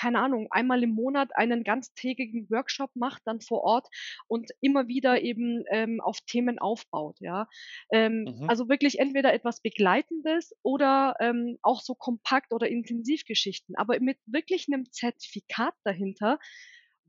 keine 0.00 0.20
Ahnung, 0.20 0.48
einmal 0.50 0.82
im 0.82 0.94
Monat 0.94 1.36
einen 1.36 1.62
ganztägigen 1.62 2.48
Workshop 2.48 2.90
macht, 2.94 3.20
dann 3.26 3.42
vor 3.42 3.62
Ort 3.64 3.88
und 4.28 4.50
immer 4.62 4.88
wieder 4.88 5.20
eben 5.20 5.64
ähm, 5.70 6.00
auf 6.00 6.20
Themen 6.22 6.58
aufbaut, 6.58 7.16
ja. 7.20 7.46
Ähm, 7.92 8.24
mhm. 8.24 8.48
Also 8.48 8.70
wirklich 8.70 8.98
entweder 8.98 9.34
etwas 9.34 9.60
Begleitendes 9.60 10.54
oder 10.62 11.16
ähm, 11.20 11.58
auch 11.60 11.82
so 11.82 11.94
kompakt 11.94 12.54
oder 12.54 12.68
Intensivgeschichten, 12.68 13.76
aber 13.76 14.00
mit 14.00 14.16
wirklich 14.24 14.68
einem 14.72 14.90
Zertifikat 14.90 15.74
dahinter, 15.84 16.38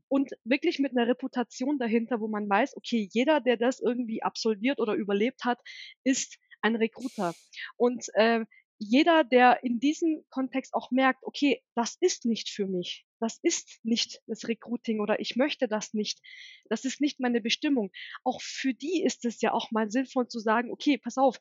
und 0.08 0.32
wirklich 0.44 0.78
mit 0.78 0.92
einer 0.94 1.08
Reputation 1.08 1.78
dahinter, 1.78 2.20
wo 2.20 2.28
man 2.28 2.46
weiß, 2.46 2.76
okay, 2.76 3.08
jeder, 3.12 3.40
der 3.40 3.56
das 3.56 3.80
irgendwie 3.80 4.22
absolviert 4.22 4.78
oder 4.78 4.92
überlebt 4.92 5.46
hat, 5.46 5.58
ist 6.04 6.36
ein 6.60 6.76
Recruiter. 6.76 7.32
Und 7.78 8.04
äh, 8.12 8.44
jeder, 8.82 9.22
der 9.24 9.62
in 9.62 9.78
diesem 9.78 10.24
Kontext 10.30 10.74
auch 10.74 10.90
merkt, 10.90 11.22
okay, 11.22 11.62
das 11.74 11.96
ist 12.00 12.24
nicht 12.24 12.50
für 12.50 12.66
mich, 12.66 13.06
das 13.20 13.38
ist 13.42 13.78
nicht 13.84 14.20
das 14.26 14.48
Recruiting 14.48 15.00
oder 15.00 15.20
ich 15.20 15.36
möchte 15.36 15.68
das 15.68 15.94
nicht, 15.94 16.20
das 16.68 16.84
ist 16.84 17.00
nicht 17.00 17.20
meine 17.20 17.40
Bestimmung. 17.40 17.92
Auch 18.24 18.40
für 18.42 18.74
die 18.74 19.02
ist 19.02 19.24
es 19.24 19.40
ja 19.40 19.52
auch 19.52 19.70
mal 19.70 19.90
sinnvoll 19.90 20.26
zu 20.28 20.40
sagen, 20.40 20.72
okay, 20.72 20.98
pass 20.98 21.16
auf, 21.16 21.38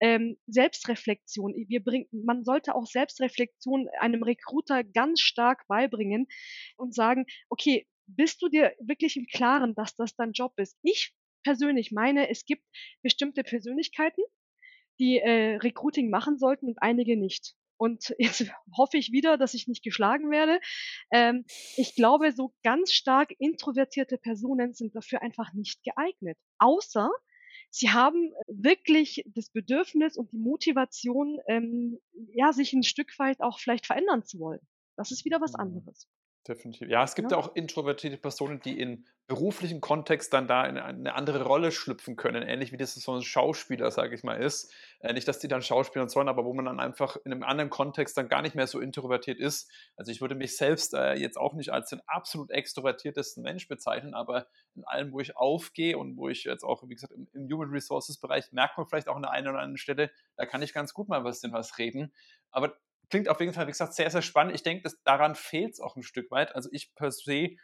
ähm, 0.00 0.36
Selbstreflexion. 0.46 1.54
Wir 1.68 1.82
bringen, 1.82 2.06
man 2.12 2.44
sollte 2.44 2.74
auch 2.74 2.86
Selbstreflexion 2.86 3.88
einem 4.00 4.22
Recruiter 4.22 4.84
ganz 4.84 5.20
stark 5.20 5.66
beibringen 5.66 6.26
und 6.76 6.94
sagen, 6.94 7.26
okay, 7.48 7.86
bist 8.06 8.40
du 8.42 8.48
dir 8.48 8.72
wirklich 8.80 9.16
im 9.16 9.26
Klaren, 9.26 9.74
dass 9.74 9.96
das 9.96 10.14
dein 10.14 10.32
Job 10.32 10.52
ist? 10.58 10.78
Ich 10.82 11.12
persönlich 11.42 11.92
meine, 11.92 12.28
es 12.28 12.44
gibt 12.44 12.64
bestimmte 13.02 13.42
Persönlichkeiten, 13.44 14.22
die 14.98 15.18
äh, 15.18 15.56
Recruiting 15.56 16.10
machen 16.10 16.38
sollten 16.38 16.66
und 16.66 16.78
einige 16.80 17.16
nicht. 17.16 17.54
Und 17.76 18.14
jetzt 18.18 18.44
hoffe 18.76 18.96
ich 18.96 19.12
wieder, 19.12 19.36
dass 19.36 19.54
ich 19.54 19.68
nicht 19.68 19.82
geschlagen 19.82 20.30
werde. 20.30 20.60
Ähm, 21.10 21.44
ich 21.76 21.94
glaube, 21.94 22.32
so 22.32 22.52
ganz 22.62 22.92
stark 22.92 23.32
introvertierte 23.38 24.18
Personen 24.18 24.74
sind 24.74 24.94
dafür 24.94 25.22
einfach 25.22 25.52
nicht 25.52 25.82
geeignet. 25.84 26.38
Außer 26.58 27.10
sie 27.70 27.90
haben 27.90 28.32
wirklich 28.46 29.24
das 29.34 29.50
Bedürfnis 29.50 30.16
und 30.16 30.32
die 30.32 30.38
Motivation, 30.38 31.38
ähm, 31.48 31.98
ja, 32.32 32.52
sich 32.52 32.72
ein 32.72 32.84
Stück 32.84 33.18
weit 33.18 33.40
auch 33.40 33.58
vielleicht 33.58 33.86
verändern 33.86 34.24
zu 34.24 34.38
wollen. 34.38 34.60
Das 34.96 35.10
ist 35.10 35.24
wieder 35.24 35.40
was 35.40 35.52
mhm. 35.52 35.60
anderes. 35.60 36.08
Definitiv. 36.46 36.90
Ja, 36.90 37.02
es 37.02 37.14
gibt 37.14 37.30
ja, 37.30 37.38
auch 37.38 37.56
introvertierte 37.56 38.18
Personen, 38.18 38.60
die 38.60 38.78
in 38.78 39.06
beruflichen 39.26 39.80
Kontext 39.80 40.34
dann 40.34 40.46
da 40.46 40.66
in 40.66 40.76
eine 40.76 41.14
andere 41.14 41.42
Rolle 41.42 41.72
schlüpfen 41.72 42.16
können, 42.16 42.42
ähnlich 42.42 42.70
wie 42.70 42.76
das 42.76 42.94
so 42.94 43.14
ein 43.14 43.22
Schauspieler, 43.22 43.90
sage 43.90 44.14
ich 44.14 44.22
mal, 44.22 44.34
ist. 44.34 44.70
Äh, 45.00 45.14
nicht, 45.14 45.26
dass 45.26 45.38
die 45.38 45.48
dann 45.48 45.62
Schauspielern 45.62 46.10
sollen, 46.10 46.28
aber 46.28 46.44
wo 46.44 46.52
man 46.52 46.66
dann 46.66 46.80
einfach 46.80 47.16
in 47.24 47.32
einem 47.32 47.44
anderen 47.44 47.70
Kontext 47.70 48.18
dann 48.18 48.28
gar 48.28 48.42
nicht 48.42 48.54
mehr 48.54 48.66
so 48.66 48.80
introvertiert 48.80 49.40
ist. 49.40 49.70
Also 49.96 50.12
ich 50.12 50.20
würde 50.20 50.34
mich 50.34 50.58
selbst 50.58 50.92
äh, 50.92 51.14
jetzt 51.14 51.38
auch 51.38 51.54
nicht 51.54 51.70
als 51.70 51.88
den 51.88 52.02
absolut 52.06 52.50
extrovertiertesten 52.50 53.42
Mensch 53.42 53.66
bezeichnen, 53.66 54.12
aber 54.12 54.46
in 54.74 54.84
allem, 54.84 55.12
wo 55.12 55.20
ich 55.20 55.38
aufgehe 55.38 55.96
und 55.96 56.18
wo 56.18 56.28
ich 56.28 56.44
jetzt 56.44 56.62
auch, 56.62 56.86
wie 56.86 56.94
gesagt, 56.94 57.14
im, 57.14 57.26
im 57.32 57.50
Human 57.50 57.70
Resources 57.70 58.18
Bereich 58.18 58.52
merkt 58.52 58.76
man 58.76 58.86
vielleicht 58.86 59.08
auch 59.08 59.16
an 59.16 59.22
der 59.22 59.30
einen 59.30 59.48
oder 59.48 59.60
anderen 59.60 59.78
Stelle, 59.78 60.10
da 60.36 60.44
kann 60.44 60.60
ich 60.60 60.74
ganz 60.74 60.92
gut 60.92 61.08
mal 61.08 61.24
was, 61.24 61.42
was 61.50 61.78
reden. 61.78 62.12
Aber 62.50 62.76
klingt 63.10 63.28
auf 63.28 63.40
jeden 63.40 63.52
Fall, 63.52 63.66
wie 63.66 63.72
gesagt, 63.72 63.94
sehr, 63.94 64.10
sehr 64.10 64.22
spannend. 64.22 64.54
Ich 64.54 64.62
denke, 64.62 64.90
daran 65.04 65.34
fehlt 65.34 65.74
es 65.74 65.80
auch 65.80 65.96
ein 65.96 66.02
Stück 66.02 66.30
weit. 66.30 66.54
Also 66.54 66.68
ich 66.72 66.94
per 66.94 67.10
se 67.10 67.56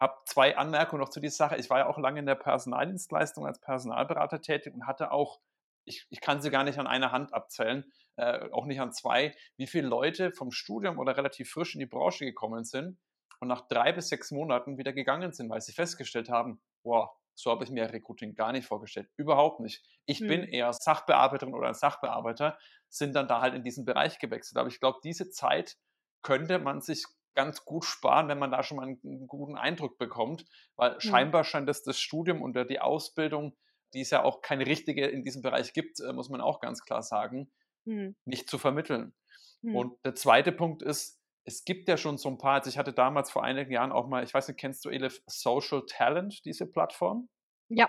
habe 0.00 0.14
zwei 0.24 0.56
Anmerkungen 0.56 1.00
noch 1.00 1.10
zu 1.10 1.20
dieser 1.20 1.36
Sache. 1.36 1.56
Ich 1.56 1.68
war 1.68 1.80
ja 1.80 1.86
auch 1.86 1.98
lange 1.98 2.20
in 2.20 2.26
der 2.26 2.34
Personaldienstleistung 2.34 3.46
als 3.46 3.60
Personalberater 3.60 4.40
tätig 4.40 4.72
und 4.72 4.86
hatte 4.86 5.12
auch, 5.12 5.40
ich, 5.84 6.06
ich 6.08 6.20
kann 6.20 6.40
sie 6.40 6.50
gar 6.50 6.64
nicht 6.64 6.78
an 6.78 6.86
einer 6.86 7.12
Hand 7.12 7.34
abzählen, 7.34 7.84
äh, 8.16 8.50
auch 8.50 8.64
nicht 8.64 8.80
an 8.80 8.92
zwei, 8.92 9.34
wie 9.56 9.66
viele 9.66 9.88
Leute 9.88 10.32
vom 10.32 10.52
Studium 10.52 10.98
oder 10.98 11.16
relativ 11.16 11.50
frisch 11.50 11.74
in 11.74 11.80
die 11.80 11.86
Branche 11.86 12.24
gekommen 12.24 12.64
sind 12.64 12.98
und 13.40 13.48
nach 13.48 13.68
drei 13.68 13.92
bis 13.92 14.08
sechs 14.08 14.30
Monaten 14.30 14.78
wieder 14.78 14.92
gegangen 14.92 15.32
sind, 15.32 15.50
weil 15.50 15.60
sie 15.60 15.72
festgestellt 15.72 16.30
haben, 16.30 16.62
wow, 16.82 17.10
so 17.34 17.50
habe 17.50 17.64
ich 17.64 17.70
mir 17.70 17.92
Recruiting 17.92 18.34
gar 18.34 18.52
nicht 18.52 18.66
vorgestellt. 18.66 19.08
Überhaupt 19.16 19.60
nicht. 19.60 19.84
Ich 20.06 20.20
hm. 20.20 20.28
bin 20.28 20.42
eher 20.44 20.72
Sachbearbeiterin 20.72 21.54
oder 21.54 21.68
ein 21.68 21.74
Sachbearbeiter, 21.74 22.58
sind 22.88 23.14
dann 23.14 23.28
da 23.28 23.40
halt 23.40 23.54
in 23.54 23.62
diesen 23.62 23.84
Bereich 23.84 24.18
gewechselt. 24.18 24.58
Aber 24.58 24.68
ich 24.68 24.80
glaube, 24.80 24.98
diese 25.04 25.30
Zeit 25.30 25.76
könnte 26.22 26.58
man 26.58 26.80
sich 26.80 27.04
ganz 27.34 27.64
gut 27.64 27.84
sparen, 27.84 28.28
wenn 28.28 28.38
man 28.38 28.50
da 28.50 28.62
schon 28.62 28.76
mal 28.76 28.84
einen, 28.84 29.26
guten 29.26 29.56
Eindruck 29.56 29.98
bekommt, 29.98 30.44
weil 30.76 30.94
hm. 30.94 31.00
scheinbar 31.00 31.44
scheint 31.44 31.68
das 31.68 31.82
das 31.82 31.98
Studium 31.98 32.42
und 32.42 32.56
die 32.68 32.80
Ausbildung, 32.80 33.56
die 33.94 34.02
es 34.02 34.10
ja 34.10 34.22
auch 34.22 34.42
keine 34.42 34.66
richtige 34.66 35.06
in 35.06 35.24
diesem 35.24 35.42
Bereich 35.42 35.72
gibt, 35.72 36.00
äh, 36.00 36.12
muss 36.12 36.28
man 36.28 36.40
auch 36.40 36.60
ganz 36.60 36.82
klar 36.82 37.02
sagen, 37.02 37.50
hm. 37.84 38.16
nicht 38.24 38.50
zu 38.50 38.58
vermitteln. 38.58 39.14
Hm. 39.62 39.76
Und 39.76 40.04
der 40.04 40.14
zweite 40.14 40.52
Punkt 40.52 40.82
ist, 40.82 41.19
es 41.44 41.64
gibt 41.64 41.88
ja 41.88 41.96
schon 41.96 42.18
so 42.18 42.28
ein 42.28 42.38
paar, 42.38 42.54
also 42.54 42.70
ich 42.70 42.78
hatte 42.78 42.92
damals 42.92 43.30
vor 43.30 43.44
einigen 43.44 43.72
Jahren 43.72 43.92
auch 43.92 44.06
mal, 44.06 44.22
ich 44.24 44.34
weiß 44.34 44.48
nicht, 44.48 44.58
kennst 44.58 44.84
du 44.84 44.90
Elif 44.90 45.22
Social 45.26 45.82
Talent, 45.86 46.44
diese 46.44 46.66
Plattform? 46.66 47.28
Ja. 47.68 47.88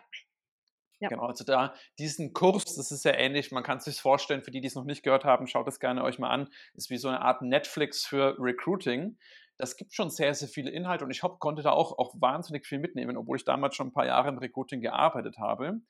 ja. 1.00 1.10
Genau, 1.10 1.24
also 1.24 1.44
da 1.44 1.74
diesen 2.00 2.34
Kurs, 2.34 2.76
das 2.76 2.92
ist 2.92 3.04
ja 3.06 3.14
ähnlich, 3.14 3.52
man 3.52 3.64
kann 3.64 3.80
es 3.80 3.86
sich 3.86 4.00
vorstellen, 4.02 4.44
für 4.44 4.52
die, 4.52 4.62
die 4.62 4.68
es 4.68 4.76
noch 4.76 4.86
nicht 4.86 5.04
gehört 5.04 5.26
haben, 5.26 5.48
schaut 5.48 5.68
es 5.68 5.80
gerne 5.80 6.04
euch 6.04 6.20
mal 6.20 6.30
an, 6.30 6.50
ist 6.74 6.90
wie 6.90 6.98
so 6.98 7.08
eine 7.08 7.22
Art 7.22 7.42
Netflix 7.42 8.06
für 8.06 8.36
Recruiting. 8.40 9.18
Das 9.58 9.76
gibt 9.76 9.94
schon 9.94 10.10
sehr, 10.10 10.34
sehr 10.34 10.48
viele 10.48 10.72
Inhalte 10.72 11.06
und 11.06 11.12
ich 11.12 11.22
hab, 11.22 11.40
konnte 11.40 11.62
da 11.62 11.72
auch, 11.72 11.98
auch 12.00 12.16
wahnsinnig 12.20 12.66
viel 12.66 12.80
mitnehmen, 12.80 13.18
obwohl 13.18 13.38
ich 13.38 13.46
damals 13.46 13.76
schon 13.76 13.88
ein 13.88 13.94
paar 13.94 14.08
Jahre 14.08 14.30
im 14.30 14.38
Recruiting 14.38 14.82
gearbeitet 14.82 15.38
habe. 15.38 15.82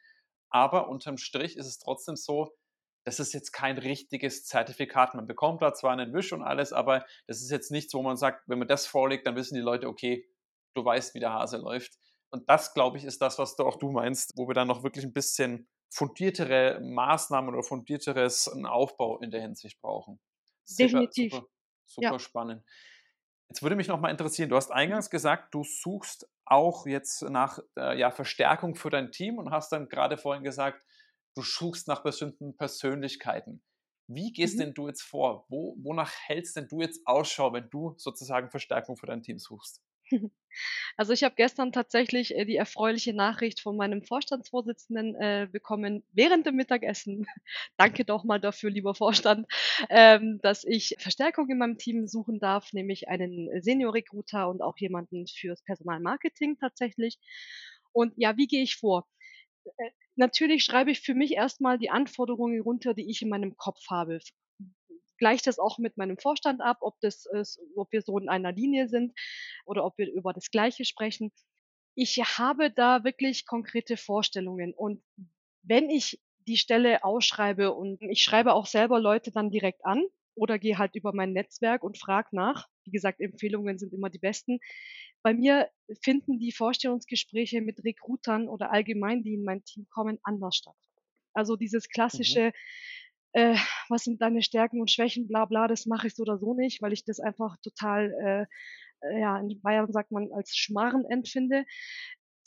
Aber 0.50 0.90
unterm 0.90 1.18
Strich 1.18 1.56
ist 1.56 1.68
es 1.68 1.80
trotzdem 1.80 2.18
so, 2.18 2.52
das 3.04 3.20
ist 3.20 3.34
jetzt 3.34 3.52
kein 3.52 3.78
richtiges 3.78 4.46
Zertifikat. 4.46 5.16
Man 5.16 5.28
bekommt 5.28 5.62
da 5.62 5.74
zwar 5.74 5.92
einen 5.92 6.14
Wisch 6.14 6.34
und 6.34 6.44
alles, 6.44 6.74
aber 6.74 7.06
das 7.28 7.42
ist 7.42 7.50
jetzt 7.50 7.72
nichts, 7.72 7.94
wo 7.94 8.02
man 8.02 8.18
sagt, 8.18 8.48
wenn 8.48 8.60
man 8.60 8.68
das 8.68 8.86
vorlegt, 8.86 9.26
dann 9.26 9.36
wissen 9.36 9.56
die 9.56 9.62
Leute, 9.62 9.88
okay, 9.88 10.28
du 10.76 10.86
weißt, 10.86 11.16
wie 11.16 11.20
der 11.20 11.34
Hase 11.34 11.58
läuft. 11.58 11.98
Und 12.30 12.50
das, 12.50 12.74
glaube 12.74 12.98
ich, 12.98 13.04
ist 13.04 13.22
das, 13.22 13.40
was 13.40 13.56
du 13.56 13.64
auch 13.66 13.78
du 13.78 13.92
meinst, 13.92 14.32
wo 14.36 14.48
wir 14.48 14.54
dann 14.54 14.68
noch 14.68 14.84
wirklich 14.84 15.04
ein 15.04 15.14
bisschen 15.14 15.68
fundiertere 15.90 16.80
Maßnahmen 16.82 17.54
oder 17.54 17.64
fundierteres 17.64 18.48
Aufbau 18.66 19.20
in 19.20 19.32
der 19.32 19.42
Hinsicht 19.42 19.82
brauchen. 19.82 20.20
Definitiv. 20.80 21.34
Super, 21.34 21.48
super 21.86 22.12
ja. 22.12 22.20
spannend. 22.20 22.64
Jetzt 23.50 23.62
würde 23.62 23.76
mich 23.76 23.90
noch 23.90 24.00
mal 24.00 24.10
interessieren, 24.10 24.48
du 24.48 24.56
hast 24.56 24.72
eingangs 24.72 25.10
gesagt, 25.10 25.54
du 25.54 25.66
suchst 25.66 26.30
auch 26.46 26.86
jetzt 26.86 27.24
nach 27.24 27.60
äh, 27.78 28.00
ja, 28.00 28.10
Verstärkung 28.10 28.76
für 28.76 28.90
dein 28.90 29.12
Team 29.12 29.38
und 29.38 29.52
hast 29.52 29.74
dann 29.74 29.90
gerade 29.90 30.18
vorhin 30.18 30.44
gesagt, 30.44 30.86
du 31.36 31.42
suchst 31.42 31.88
nach 31.88 32.04
bestimmten 32.04 32.56
Persönlichkeiten. 32.56 33.62
Wie 34.08 34.32
gehst 34.32 34.56
mhm. 34.56 34.60
denn 34.60 34.74
du 34.74 34.88
jetzt 34.88 35.04
vor? 35.04 35.46
Wo, 35.50 35.76
wonach 35.82 36.14
hältst 36.26 36.56
denn 36.56 36.68
du 36.68 36.82
jetzt 36.82 37.02
Ausschau, 37.06 37.54
wenn 37.54 37.70
du 37.70 37.94
sozusagen 37.98 38.50
Verstärkung 38.50 38.98
für 38.98 39.06
dein 39.06 39.22
Team 39.24 39.40
suchst? 39.40 39.82
Also 40.98 41.14
ich 41.14 41.24
habe 41.24 41.36
gestern 41.36 41.72
tatsächlich 41.72 42.36
äh, 42.36 42.44
die 42.44 42.58
erfreuliche 42.58 43.14
Nachricht 43.14 43.62
von 43.62 43.78
meinem 43.78 44.04
Vorstandsvorsitzenden 44.04 45.16
äh, 45.16 45.48
bekommen 45.50 46.04
während 46.12 46.46
dem 46.46 46.56
Mittagessen. 46.56 47.26
Danke 47.78 48.04
doch 48.04 48.26
mal 48.26 48.40
dafür, 48.40 48.70
lieber 48.70 48.94
Vorstand, 48.94 49.48
ähm, 49.90 50.40
dass 50.42 50.66
ich 50.66 50.96
Verstärkung 51.00 51.50
in 51.50 51.58
meinem 51.58 51.78
Team 51.78 52.08
suchen 52.08 52.40
darf, 52.40 52.74
nämlich 52.74 53.08
einen 53.08 53.50
Senior-Recruiter 53.62 54.50
und 54.50 54.62
auch 54.62 54.78
jemanden 54.78 55.26
fürs 55.28 55.64
Personalmarketing 55.64 56.58
tatsächlich. 56.58 57.18
Und 57.94 58.14
ja, 58.18 58.36
wie 58.36 58.48
gehe 58.48 58.64
ich 58.64 58.76
vor? 58.76 59.08
Äh, 59.66 59.92
natürlich 60.16 60.64
schreibe 60.64 60.92
ich 60.92 61.02
für 61.02 61.14
mich 61.14 61.34
erstmal 61.34 61.78
die 61.78 61.90
Anforderungen 61.90 62.62
runter, 62.62 62.94
die 62.94 63.10
ich 63.10 63.22
in 63.22 63.30
meinem 63.30 63.58
Kopf 63.58 63.82
habe. 63.90 64.20
Gleiche 65.18 65.44
das 65.44 65.60
auch 65.60 65.78
mit 65.78 65.98
meinem 65.98 66.18
Vorstand 66.18 66.62
ab, 66.62 66.78
ob 66.82 67.00
das 67.02 67.28
ist, 67.28 67.60
ob 67.76 67.92
wir 67.92 68.02
so 68.02 68.18
in 68.18 68.28
einer 68.28 68.52
Linie 68.52 68.88
sind 68.88 69.14
oder 69.66 69.86
ob 69.86 69.98
wir 69.98 70.12
über 70.12 70.34
das 70.34 70.50
Gleiche 70.50 70.84
sprechen. 70.84 71.32
Ich 71.94 72.18
habe 72.18 72.72
da 72.72 73.04
wirklich 73.04 73.46
konkrete 73.46 73.98
Vorstellungen 73.98 74.74
und 74.74 75.04
wenn 75.62 75.90
ich 75.90 76.20
die 76.48 76.58
Stelle 76.58 77.04
ausschreibe 77.04 77.72
und 77.74 78.02
ich 78.02 78.24
schreibe 78.24 78.54
auch 78.54 78.66
selber 78.66 79.00
Leute 79.00 79.32
dann 79.32 79.52
direkt 79.52 79.86
an 79.86 80.04
oder 80.36 80.60
gehe 80.60 80.78
halt 80.78 80.96
über 80.96 81.14
mein 81.14 81.34
Netzwerk 81.34 81.84
und 81.84 81.98
frage 81.98 82.30
nach. 82.32 82.68
Wie 82.86 82.92
gesagt, 82.92 83.20
Empfehlungen 83.20 83.78
sind 83.78 83.94
immer 83.94 84.10
die 84.10 84.20
besten. 84.20 84.60
Bei 85.24 85.34
mir 85.34 85.70
finden 86.02 86.40
die 86.40 86.52
Vorstellungsgespräche 86.52 87.62
mit 87.62 87.84
Recruitern 87.84 88.48
oder 88.48 88.72
allgemein, 88.72 89.24
die 89.24 89.36
in 89.36 89.44
mein 89.44 89.64
Team 89.64 89.88
kommen, 89.90 90.20
anders 90.24 90.56
statt. 90.56 90.76
Also 91.34 91.56
dieses 91.56 91.86
mhm. 91.86 91.92
klassische, 91.94 92.46
mhm. 92.48 93.42
äh, 93.42 93.56
was 93.90 94.04
sind 94.04 94.22
deine 94.22 94.42
Stärken 94.42 94.82
und 94.82 94.90
Schwächen, 94.90 95.28
bla 95.28 95.46
bla, 95.46 95.68
das 95.68 95.86
mache 95.86 96.08
ich 96.08 96.16
so 96.16 96.24
oder 96.24 96.40
so 96.40 96.54
nicht, 96.54 96.82
weil 96.82 96.94
ich 96.94 97.06
das 97.06 97.20
einfach 97.20 97.58
total, 97.62 98.48
äh, 99.04 99.08
äh 99.08 99.22
ja, 99.22 99.40
in 99.40 99.62
Bayern 99.62 99.92
sagt 99.92 100.12
man 100.12 100.32
als 100.32 100.56
Schmarren 100.56 101.06
empfinde 101.06 101.66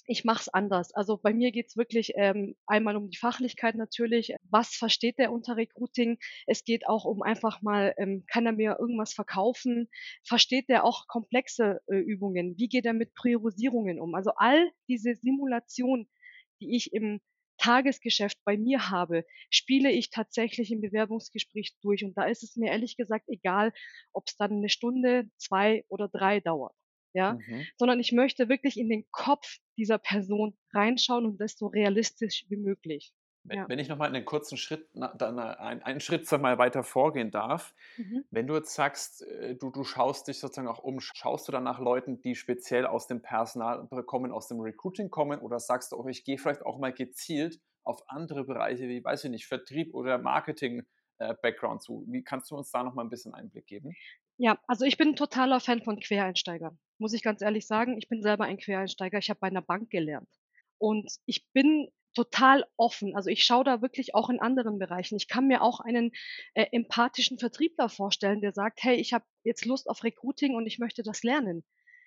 ich 0.07 0.25
mache 0.25 0.43
es 0.43 0.49
anders. 0.49 0.93
Also 0.93 1.17
bei 1.17 1.33
mir 1.33 1.51
geht's 1.51 1.77
wirklich 1.77 2.13
ähm, 2.17 2.57
einmal 2.67 2.97
um 2.97 3.09
die 3.09 3.17
Fachlichkeit 3.17 3.75
natürlich. 3.75 4.35
Was 4.51 4.75
versteht 4.75 5.19
der 5.19 5.33
unter 5.33 5.57
Recruiting? 5.57 6.19
Es 6.47 6.65
geht 6.65 6.87
auch 6.87 7.05
um 7.05 7.23
einfach 7.23 7.63
mal, 7.63 7.95
ähm, 7.97 8.25
kann 8.27 8.47
er 8.47 8.53
mir 8.53 8.77
irgendwas 8.79 9.15
verkaufen? 9.15 9.89
Versteht 10.23 10.69
der 10.69 10.85
auch 10.85 11.07
komplexe 11.09 11.81
äh, 11.87 11.97
Übungen? 11.97 12.55
Wie 12.59 12.69
geht 12.69 12.85
er 12.85 12.93
mit 12.93 13.15
Priorisierungen 13.15 14.01
um? 14.01 14.15
Also 14.15 14.33
all 14.37 14.71
diese 14.89 15.15
Simulation, 15.15 16.09
die 16.61 16.77
ich 16.77 16.93
im 16.93 17.21
Tagesgeschäft 17.57 18.39
bei 18.45 18.59
mir 18.59 18.91
habe, 18.91 19.25
spiele 19.49 19.91
ich 19.91 20.11
tatsächlich 20.11 20.71
im 20.73 20.81
Bewerbungsgespräch 20.81 21.77
durch. 21.83 22.05
Und 22.05 22.17
da 22.19 22.25
ist 22.25 22.43
es 22.43 22.57
mir 22.57 22.71
ehrlich 22.71 22.97
gesagt 22.97 23.29
egal, 23.29 23.73
ob 24.13 24.25
es 24.27 24.37
dann 24.37 24.53
eine 24.53 24.69
Stunde, 24.69 25.31
zwei 25.39 25.85
oder 25.89 26.09
drei 26.09 26.41
dauert 26.41 26.75
ja, 27.15 27.35
mhm. 27.35 27.67
sondern 27.77 28.01
ich 28.01 28.13
möchte 28.13 28.49
wirklich 28.49 28.79
in 28.79 28.89
den 28.89 29.07
Kopf 29.11 29.59
dieser 29.77 29.99
Person 29.99 30.57
reinschauen 30.73 31.25
und 31.25 31.41
das 31.41 31.57
so 31.57 31.69
realistisch 31.69 32.45
wie 32.49 32.57
möglich. 32.57 33.13
Wenn, 33.47 33.59
ja. 33.59 33.69
wenn 33.69 33.79
ich 33.79 33.89
nochmal 33.89 34.09
einen 34.09 34.25
kurzen 34.25 34.57
Schritt, 34.57 34.89
dann 34.95 35.39
einen, 35.39 35.83
einen 35.83 36.01
Schritt 36.01 36.31
mal 36.33 36.57
weiter 36.57 36.83
vorgehen 36.83 37.31
darf, 37.31 37.75
mhm. 37.99 38.25
wenn 38.31 38.47
du 38.47 38.55
jetzt 38.55 38.75
sagst, 38.75 39.23
äh, 39.23 39.55
du, 39.55 39.71
du 39.71 39.85
schaust 39.85 40.29
dich 40.29 40.39
sozusagen 40.39 40.67
auch 40.67 40.83
um, 40.83 40.99
schaust 41.01 41.47
du 41.47 41.53
dann 41.53 41.65
nach 41.65 41.79
Leuten, 41.79 42.21
die 42.23 42.37
speziell 42.37 42.87
aus 42.87 43.07
dem 43.07 43.21
Personal 43.21 43.87
kommen, 44.07 44.33
aus 44.33 44.49
dem 44.49 44.61
Recruiting 44.61 45.11
kommen, 45.11 45.41
oder 45.41 45.61
sagst 45.61 45.93
du 45.93 45.97
auch, 45.97 46.07
ich 46.07 46.25
gehe 46.25 46.39
vielleicht 46.39 46.65
auch 46.65 46.79
mal 46.79 46.93
gezielt 46.93 47.61
auf 47.83 48.03
andere 48.09 48.45
Bereiche 48.45 48.89
wie, 48.89 49.05
weiß 49.05 49.25
ich 49.25 49.31
nicht, 49.31 49.47
Vertrieb 49.47 49.95
oder 49.95 50.17
Marketing-Background 50.17 50.89
äh, 51.19 51.35
zu? 51.79 52.05
Wie 52.09 52.23
kannst 52.23 52.51
du 52.51 52.57
uns 52.57 52.71
da 52.71 52.83
nochmal 52.83 53.05
ein 53.05 53.11
bisschen 53.11 53.35
Einblick 53.35 53.67
geben? 53.67 53.95
Ja, 54.37 54.59
also 54.67 54.85
ich 54.85 54.97
bin 54.97 55.11
ein 55.11 55.17
totaler 55.17 55.61
Fan 55.61 55.83
von 55.83 56.01
Quereinsteigern 56.01 56.79
muss 56.99 57.13
ich 57.13 57.23
ganz 57.23 57.43
ehrlich 57.43 57.67
sagen, 57.67 57.99
ich 57.99 58.09
bin 58.09 58.23
selber 58.23 58.45
ein 58.45 58.59
Quereinsteiger. 58.59 59.19
Ich 59.19 59.31
habe 59.31 59.41
bei 59.41 59.49
einer 59.49 59.63
Bank 59.63 59.91
gelernt. 59.91 60.29
Und 60.79 61.11
ich 61.27 61.47
bin 61.53 61.89
total 62.15 62.65
offen. 62.77 63.17
Also 63.17 63.29
ich 63.31 63.45
schaue 63.45 63.65
da 63.65 63.83
wirklich 63.83 64.15
auch 64.15 64.31
in 64.31 64.41
anderen 64.41 64.79
Bereichen. 64.79 65.17
Ich 65.17 65.29
kann 65.29 65.49
mir 65.49 65.63
auch 65.63 65.81
einen 65.81 66.13
äh, 66.55 66.67
empathischen 66.71 67.39
Vertriebler 67.39 67.89
vorstellen, 67.89 68.41
der 68.41 68.53
sagt, 68.53 68.83
hey, 68.83 68.97
ich 68.97 69.13
habe 69.13 69.25
jetzt 69.43 69.65
Lust 69.65 69.89
auf 69.89 70.05
Recruiting 70.05 70.55
und 70.55 70.67
ich 70.67 70.79
möchte 70.79 71.03
das 71.03 71.23
lernen. 71.25 71.65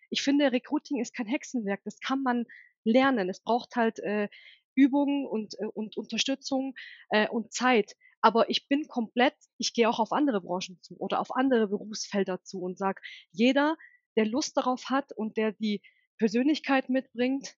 Ich 0.09 0.21
finde, 0.21 0.51
Recruiting 0.51 1.01
ist 1.01 1.13
kein 1.13 1.27
Hexenwerk. 1.27 1.81
Das 1.83 1.99
kann 1.99 2.23
man 2.23 2.45
lernen. 2.85 3.29
Es 3.29 3.41
braucht 3.41 3.75
halt 3.75 3.99
äh, 3.99 4.29
Übungen 4.75 5.25
und, 5.27 5.55
äh, 5.59 5.65
und 5.65 5.97
Unterstützung 5.97 6.73
äh, 7.09 7.27
und 7.27 7.51
Zeit. 7.51 7.93
Aber 8.21 8.49
ich 8.49 8.67
bin 8.67 8.87
komplett, 8.87 9.35
ich 9.57 9.73
gehe 9.73 9.89
auch 9.89 9.99
auf 9.99 10.11
andere 10.11 10.41
Branchen 10.41 10.79
zu 10.81 10.97
oder 10.97 11.19
auf 11.19 11.35
andere 11.35 11.67
Berufsfelder 11.67 12.43
zu 12.43 12.61
und 12.61 12.77
sage, 12.77 13.01
jeder 13.31 13.77
der 14.15 14.25
Lust 14.25 14.57
darauf 14.57 14.89
hat 14.89 15.11
und 15.13 15.37
der 15.37 15.51
die 15.53 15.81
Persönlichkeit 16.17 16.89
mitbringt, 16.89 17.55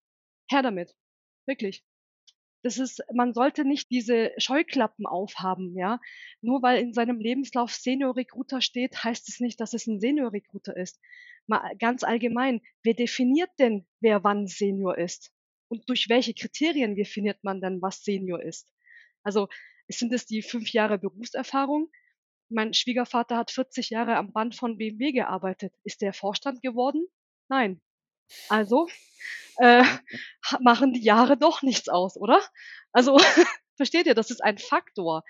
her 0.50 0.62
damit. 0.62 0.96
Wirklich. 1.46 1.84
Das 2.62 2.78
ist, 2.78 3.02
man 3.14 3.34
sollte 3.34 3.64
nicht 3.64 3.90
diese 3.90 4.34
Scheuklappen 4.38 5.06
aufhaben, 5.06 5.78
ja. 5.78 6.02
Nur 6.42 6.62
weil 6.62 6.82
in 6.82 6.94
seinem 6.94 7.20
Lebenslauf 7.22 7.72
Senior 7.74 8.18
Recruiter 8.18 8.60
steht, 8.62 9.02
heißt 9.04 9.30
es 9.30 9.40
nicht, 9.40 9.62
dass 9.62 9.74
es 9.74 9.88
ein 9.88 10.02
Senior 10.02 10.34
Recruiter 10.34 10.76
ist. 10.76 11.00
mal 11.48 11.74
ganz 11.78 12.04
allgemein, 12.04 12.62
wer 12.84 12.94
definiert 12.94 13.50
denn, 13.60 13.88
wer 14.02 14.24
wann 14.26 14.48
Senior 14.48 14.98
ist? 14.98 15.32
Und 15.70 15.88
durch 15.88 16.10
welche 16.10 16.34
Kriterien 16.34 16.96
definiert 16.96 17.44
man 17.44 17.62
dann, 17.62 17.82
was 17.82 18.04
Senior 18.04 18.42
ist? 18.42 18.74
Also 19.24 19.48
sind 19.98 20.14
es 20.14 20.26
die 20.26 20.42
fünf 20.42 20.72
Jahre 20.72 20.98
Berufserfahrung? 20.98 21.90
Mein 22.50 22.74
Schwiegervater 22.74 23.38
hat 23.38 23.52
40 23.52 23.90
Jahre 23.90 24.16
am 24.16 24.32
Band 24.32 24.56
von 24.56 24.78
BMW 24.78 25.12
gearbeitet. 25.12 25.74
Ist 25.84 26.02
der 26.02 26.14
Vorstand 26.14 26.62
geworden? 26.62 27.08
Nein. 27.48 27.82
Also 28.48 28.88
äh, 29.58 29.84
machen 30.60 30.94
die 30.94 31.04
Jahre 31.04 31.38
doch 31.38 31.62
nichts 31.62 31.90
aus, 31.90 32.18
oder? 32.18 32.42
Also 32.92 33.18
versteht 33.76 34.08
ihr, 34.08 34.16
das 34.16 34.32
ist 34.32 34.44
ein 34.44 34.58
Faktor. 34.58 35.24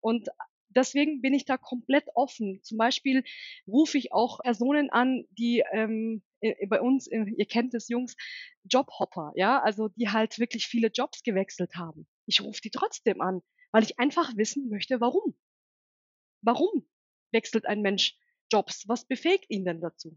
Und 0.00 0.28
deswegen 0.68 1.20
bin 1.20 1.34
ich 1.34 1.44
da 1.44 1.56
komplett 1.56 2.04
offen. 2.14 2.60
Zum 2.62 2.78
Beispiel 2.78 3.24
rufe 3.66 3.98
ich 3.98 4.12
auch 4.12 4.40
Personen 4.40 4.90
an, 4.90 5.24
die 5.30 5.62
ähm, 5.72 6.22
bei 6.68 6.80
uns, 6.80 7.06
ihr 7.08 7.46
kennt 7.46 7.74
es 7.74 7.88
Jungs, 7.88 8.16
Jobhopper, 8.64 9.32
ja, 9.34 9.60
also 9.60 9.88
die 9.88 10.10
halt 10.10 10.38
wirklich 10.38 10.66
viele 10.66 10.88
Jobs 10.88 11.22
gewechselt 11.22 11.74
haben. 11.76 12.06
Ich 12.26 12.40
rufe 12.42 12.60
die 12.60 12.70
trotzdem 12.70 13.20
an, 13.20 13.42
weil 13.74 13.82
ich 13.82 13.98
einfach 13.98 14.36
wissen 14.36 14.68
möchte, 14.68 15.00
warum. 15.00 15.34
Warum 16.42 16.86
wechselt 17.32 17.66
ein 17.66 17.82
Mensch 17.82 18.16
Jobs? 18.52 18.86
Was 18.86 19.04
befähigt 19.04 19.46
ihn 19.50 19.64
denn 19.64 19.80
dazu? 19.80 20.16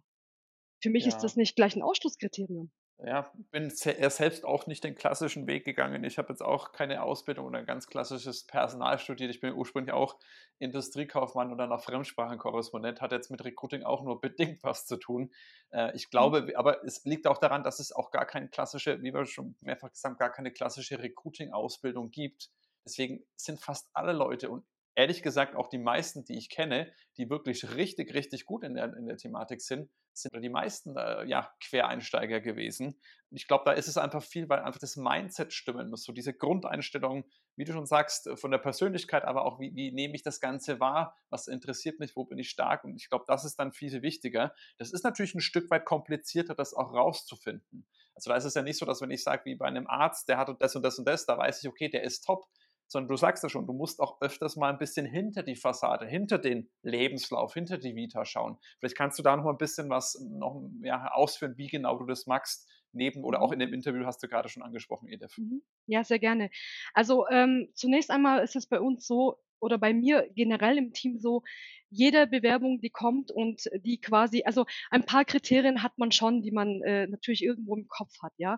Für 0.80 0.91
mich 0.91 1.06
ja. 1.06 1.10
ist 1.10 1.24
das 1.24 1.36
nicht 1.36 1.56
gleich 1.56 1.76
ein 1.76 1.82
Ausschlusskriterium 1.82 2.72
ja, 3.06 3.32
bin 3.52 3.70
selbst 3.70 4.43
auch 4.43 4.65
nicht 4.65 4.84
den 4.84 4.96
klassischen 4.96 5.46
Weg 5.46 5.65
gegangen. 5.65 6.04
Ich 6.04 6.17
habe 6.17 6.30
jetzt 6.30 6.41
auch 6.41 6.72
keine 6.72 7.04
Ausbildung 7.04 7.46
oder 7.46 7.62
ganz 7.63 7.88
klassisches 7.88 8.48
Personal 8.48 8.98
studiert. 8.98 9.30
Ich 9.30 9.39
bin 9.39 9.54
ursprünglich 9.54 9.93
auch 9.93 10.17
Industriekaufmann 10.58 11.52
oder 11.52 11.67
noch 11.67 11.84
Fremdsprachenkorrespondent, 11.84 13.00
hat 13.00 13.12
jetzt 13.12 13.30
mit 13.30 13.46
Recruiting 13.46 13.84
auch 13.84 14.04
nur 14.04 14.20
bedingt 14.22 14.63
was 14.63 14.88
zu 14.88 14.98
tun. 14.98 15.32
Äh, 15.70 15.96
ich 15.96 16.08
mhm. 16.08 16.10
glaube, 16.10 16.54
aber 16.56 16.84
es 16.86 17.06
liegt 17.06 17.28
auch 17.28 17.38
daran, 17.38 17.63
dass 17.63 17.80
es 17.80 17.91
auch 17.91 18.10
gar 18.10 18.26
keine 18.26 18.48
klassische, 18.50 19.00
wie 19.04 19.13
wir 19.13 19.28
schon 19.28 19.56
mehrfach 19.62 19.91
gesagt 19.91 20.13
haben, 20.13 20.17
gar 20.17 20.32
keine 20.32 20.52
klassische 20.52 20.98
Recruiting-Ausbildung 20.98 22.10
gibt. 22.10 22.50
Deswegen 22.88 23.26
sind 23.36 23.60
fast 23.60 23.89
alle 23.93 24.13
Leute 24.13 24.50
und 24.50 24.65
ehrlich 24.95 25.21
gesagt 25.21 25.56
auch 25.56 25.67
die 25.67 25.78
meisten, 25.78 26.26
die 26.26 26.38
ich 26.38 26.50
kenne, 26.50 26.91
die 27.17 27.30
wirklich 27.30 27.76
richtig, 27.76 28.13
richtig 28.13 28.45
gut 28.45 28.63
in 28.63 28.73
der, 28.73 28.95
in 28.95 29.06
der 29.06 29.17
Thematik 29.17 29.62
sind, 29.62 29.89
sind 30.13 30.41
die 30.41 30.50
meisten 30.50 30.97
äh, 30.97 31.26
ja, 31.26 31.52
Quereinsteiger 31.62 32.39
gewesen. 32.39 33.00
Ich 33.30 33.47
glaube, 33.47 33.63
da 33.65 33.73
ist 33.73 33.88
es 33.88 33.97
einfach 33.97 34.23
viel, 34.23 34.50
weil 34.50 34.60
einfach 34.60 34.80
das 34.80 34.95
Mindset 34.95 35.54
stimmen 35.54 35.91
muss. 35.91 36.04
So 36.04 36.13
diese 36.13 36.34
Grundeinstellung, 36.34 37.26
wie 37.56 37.65
du 37.65 37.73
schon 37.73 37.86
sagst, 37.86 38.28
von 38.36 38.50
der 38.50 38.58
Persönlichkeit, 38.58 39.23
aber 39.26 39.45
auch, 39.45 39.60
wie, 39.60 39.76
wie 39.76 39.91
nehme 39.91 40.15
ich 40.15 40.23
das 40.23 40.39
Ganze 40.39 40.80
wahr? 40.80 41.15
Was 41.30 41.47
interessiert 41.47 42.00
mich? 42.00 42.15
Wo 42.15 42.23
bin 42.23 42.39
ich 42.39 42.50
stark? 42.50 42.84
Und 42.84 42.95
ich 42.95 43.10
glaube, 43.10 43.26
das 43.28 43.45
ist 43.45 43.60
dann 43.60 43.73
viel, 43.73 43.91
viel 43.91 44.02
wichtiger. 44.02 44.56
Das 44.80 44.91
ist 44.91 45.04
natürlich 45.04 45.36
ein 45.36 45.41
Stück 45.41 45.69
weit 45.69 45.86
komplizierter, 45.86 46.56
das 46.56 46.73
auch 46.73 46.93
rauszufinden. 46.93 47.86
Also 48.15 48.32
da 48.32 48.38
ist 48.38 48.45
es 48.45 48.56
ja 48.56 48.63
nicht 48.63 48.80
so, 48.80 48.86
dass 48.88 49.02
wenn 49.02 49.12
ich 49.12 49.21
sage, 49.21 49.45
wie 49.45 49.56
bei 49.56 49.67
einem 49.67 49.86
Arzt, 49.86 50.28
der 50.28 50.38
hat 50.39 50.50
das 50.60 50.76
und 50.76 50.82
das 50.82 50.97
und 50.97 51.08
das, 51.08 51.28
da 51.28 51.38
weiß 51.38 51.62
ich, 51.62 51.69
okay, 51.69 51.89
der 51.89 52.02
ist 52.02 52.21
top 52.21 52.47
sondern 52.88 53.10
du 53.10 53.17
sagst 53.17 53.43
ja 53.43 53.50
schon, 53.50 53.67
du 53.67 53.73
musst 53.73 54.00
auch 54.00 54.21
öfters 54.21 54.56
mal 54.56 54.71
ein 54.71 54.78
bisschen 54.78 55.06
hinter 55.06 55.43
die 55.43 55.56
Fassade, 55.56 56.06
hinter 56.06 56.38
den 56.38 56.69
Lebenslauf, 56.82 57.54
hinter 57.54 57.78
die 57.78 57.95
Vita 57.95 58.26
schauen. 58.26 58.58
Vielleicht 58.80 58.97
kannst 58.97 59.19
du 59.19 59.23
da 59.23 59.36
noch 59.36 59.43
mal 59.43 59.52
ein 59.52 59.58
bisschen 59.58 59.89
was 59.89 60.19
noch 60.30 60.69
ja, 60.82 61.12
ausführen, 61.12 61.58
wie 61.58 61.67
genau 61.67 61.97
du 61.97 62.06
das 62.06 62.28
magst, 62.28 62.69
neben 62.93 63.23
oder 63.23 63.41
auch 63.41 63.52
in 63.52 63.60
dem 63.60 63.73
Interview 63.73 64.06
hast 64.06 64.21
du 64.23 64.28
gerade 64.28 64.50
schon 64.50 64.63
angesprochen, 64.63 65.08
Edith. 65.08 65.38
Mhm. 65.38 65.62
Ja, 65.86 66.04
sehr 66.04 66.19
gerne. 66.19 66.50
Also 66.93 67.28
ähm, 67.30 67.69
zunächst 67.73 68.10
einmal 68.12 68.43
ist 68.43 68.56
es 68.56 68.67
bei 68.67 68.80
uns 68.80 69.06
so, 69.06 69.38
oder 69.60 69.78
bei 69.78 69.93
mir 69.93 70.30
generell 70.36 70.78
im 70.78 70.93
Team 70.93 71.20
so, 71.20 71.43
jede 71.89 72.28
Bewerbung, 72.28 72.82
die 72.82 72.89
kommt 72.89 73.32
und 73.32 73.70
die 73.84 74.00
quasi, 74.00 74.43
also 74.43 74.65
ein 74.89 75.06
paar 75.06 75.26
Kriterien 75.26 75.84
hat 75.84 75.98
man 75.98 76.12
schon, 76.12 76.41
die 76.41 76.52
man 76.52 76.82
äh, 76.84 77.08
natürlich 77.08 77.43
irgendwo 77.43 77.76
im 77.76 77.88
Kopf 77.88 78.12
hat, 78.22 78.34
ja. 78.38 78.58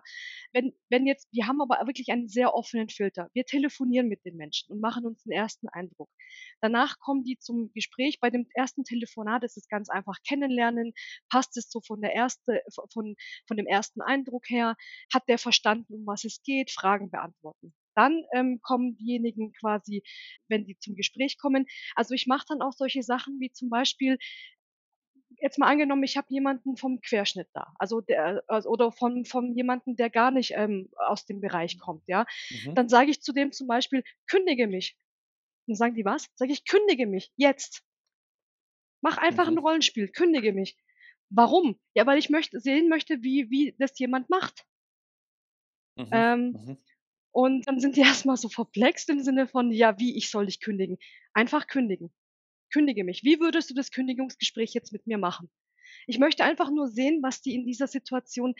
Wenn, 0.52 0.72
wenn 0.88 1.06
jetzt, 1.06 1.28
wir 1.32 1.46
haben 1.46 1.60
aber 1.60 1.86
wirklich 1.86 2.10
einen 2.10 2.28
sehr 2.28 2.54
offenen 2.54 2.88
Filter. 2.88 3.28
Wir 3.32 3.44
telefonieren 3.44 4.08
mit 4.08 4.24
den 4.24 4.36
Menschen 4.36 4.72
und 4.72 4.80
machen 4.80 5.06
uns 5.06 5.24
einen 5.24 5.32
ersten 5.32 5.68
Eindruck. 5.68 6.10
Danach 6.60 6.98
kommen 6.98 7.24
die 7.24 7.38
zum 7.38 7.72
Gespräch. 7.72 8.18
Bei 8.20 8.30
dem 8.30 8.46
ersten 8.54 8.84
Telefonat 8.84 9.44
ist 9.44 9.56
es 9.56 9.68
ganz 9.68 9.88
einfach 9.88 10.16
kennenlernen. 10.26 10.92
Passt 11.28 11.56
es 11.56 11.70
so 11.70 11.80
von 11.80 12.00
der 12.00 12.14
erste, 12.14 12.62
von, 12.92 13.14
von 13.46 13.56
dem 13.56 13.66
ersten 13.66 14.00
Eindruck 14.00 14.48
her? 14.48 14.76
Hat 15.12 15.28
der 15.28 15.38
verstanden, 15.38 15.94
um 15.94 16.06
was 16.06 16.24
es 16.24 16.42
geht? 16.42 16.70
Fragen 16.70 17.10
beantworten. 17.10 17.74
Dann 18.00 18.24
ähm, 18.32 18.60
kommen 18.62 18.96
diejenigen 18.96 19.52
quasi, 19.52 20.02
wenn 20.48 20.64
die 20.64 20.78
zum 20.78 20.94
Gespräch 20.94 21.36
kommen. 21.36 21.66
Also 21.94 22.14
ich 22.14 22.26
mache 22.26 22.46
dann 22.48 22.62
auch 22.62 22.72
solche 22.72 23.02
Sachen 23.02 23.38
wie 23.40 23.52
zum 23.52 23.68
Beispiel, 23.68 24.16
jetzt 25.42 25.58
mal 25.58 25.68
angenommen, 25.68 26.02
ich 26.02 26.16
habe 26.16 26.26
jemanden 26.30 26.78
vom 26.78 27.00
Querschnitt 27.02 27.48
da, 27.52 27.74
also 27.78 28.00
der 28.00 28.42
also, 28.48 28.70
oder 28.70 28.90
von 28.90 29.26
von 29.26 29.54
jemanden, 29.54 29.96
der 29.96 30.08
gar 30.08 30.30
nicht 30.30 30.52
ähm, 30.56 30.88
aus 30.96 31.26
dem 31.26 31.42
Bereich 31.42 31.78
kommt, 31.78 32.02
ja, 32.06 32.24
mhm. 32.64 32.74
dann 32.74 32.88
sage 32.88 33.10
ich 33.10 33.20
zu 33.20 33.32
dem 33.34 33.52
zum 33.52 33.66
Beispiel, 33.66 34.02
kündige 34.26 34.66
mich. 34.66 34.96
Dann 35.66 35.76
sagen 35.76 35.94
die 35.94 36.04
was? 36.06 36.26
Sage 36.36 36.52
ich, 36.52 36.64
kündige 36.64 37.06
mich 37.06 37.32
jetzt. 37.36 37.84
Mach 39.02 39.18
einfach 39.18 39.46
mhm. 39.50 39.58
ein 39.58 39.58
Rollenspiel, 39.58 40.08
kündige 40.08 40.52
mich. 40.52 40.76
Warum? 41.28 41.78
Ja, 41.94 42.06
weil 42.06 42.18
ich 42.18 42.30
möchte 42.30 42.60
sehen 42.60 42.88
möchte, 42.88 43.22
wie 43.22 43.50
wie 43.50 43.76
das 43.78 43.98
jemand 43.98 44.30
macht. 44.30 44.64
Mhm. 45.96 46.08
Ähm, 46.12 46.40
mhm. 46.52 46.78
Und 47.32 47.66
dann 47.66 47.80
sind 47.80 47.96
die 47.96 48.00
erstmal 48.24 48.36
so 48.36 48.48
verplext 48.48 49.08
im 49.10 49.20
Sinne 49.20 49.46
von, 49.46 49.70
ja, 49.70 49.98
wie, 49.98 50.16
ich 50.16 50.30
soll 50.30 50.46
dich 50.46 50.60
kündigen? 50.60 50.98
Einfach 51.32 51.66
kündigen. 51.66 52.12
Kündige 52.72 53.04
mich. 53.04 53.24
Wie 53.24 53.40
würdest 53.40 53.70
du 53.70 53.74
das 53.74 53.90
Kündigungsgespräch 53.90 54.74
jetzt 54.74 54.92
mit 54.92 55.06
mir 55.06 55.18
machen? 55.18 55.50
Ich 56.06 56.18
möchte 56.18 56.44
einfach 56.44 56.70
nur 56.70 56.88
sehen, 56.88 57.20
was 57.22 57.42
die 57.42 57.54
in 57.54 57.66
dieser 57.66 57.86
Situation 57.86 58.54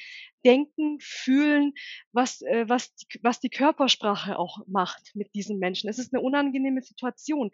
denken, 0.44 0.98
fühlen, 1.00 1.72
was, 2.12 2.42
äh, 2.42 2.68
was, 2.68 2.94
die, 2.94 3.06
was 3.22 3.40
die 3.40 3.50
Körpersprache 3.50 4.38
auch 4.38 4.58
macht 4.66 5.12
mit 5.14 5.34
diesen 5.34 5.58
Menschen. 5.58 5.88
Es 5.88 5.98
ist 5.98 6.12
eine 6.12 6.22
unangenehme 6.22 6.82
Situation. 6.82 7.50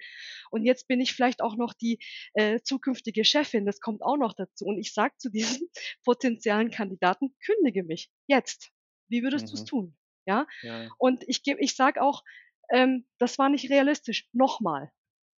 Und 0.51 0.65
jetzt 0.65 0.89
bin 0.89 1.01
ich 1.01 1.13
vielleicht 1.13 1.43
auch 1.43 1.57
noch 1.57 1.73
die 1.75 1.99
äh, 2.35 2.61
zukünftige 2.63 3.25
Chefin. 3.25 3.67
Das 3.67 3.81
kommt 3.81 4.03
auch 4.03 4.17
noch 4.17 4.35
dazu. 4.35 4.65
Und 4.65 4.79
ich 4.79 4.93
sage 4.93 5.15
zu 5.19 5.31
diesen 5.31 5.69
potenziellen 6.05 6.71
Kandidaten, 6.71 7.35
kündige 7.45 7.85
mich. 7.85 8.11
Jetzt. 8.27 8.73
Wie 9.09 9.23
würdest 9.23 9.47
mhm. 9.47 9.51
du 9.51 9.55
es 9.55 9.65
tun? 9.65 9.97
Ja. 10.27 10.47
ja. 10.63 10.89
Und 10.99 11.25
ich 11.29 11.43
gebe, 11.43 11.61
ich 11.61 11.75
sage 11.75 12.03
auch, 12.03 12.23
ähm, 12.71 13.07
das 13.19 13.39
war 13.39 13.49
nicht 13.49 13.71
realistisch. 13.71 14.29
Nochmal. 14.33 14.91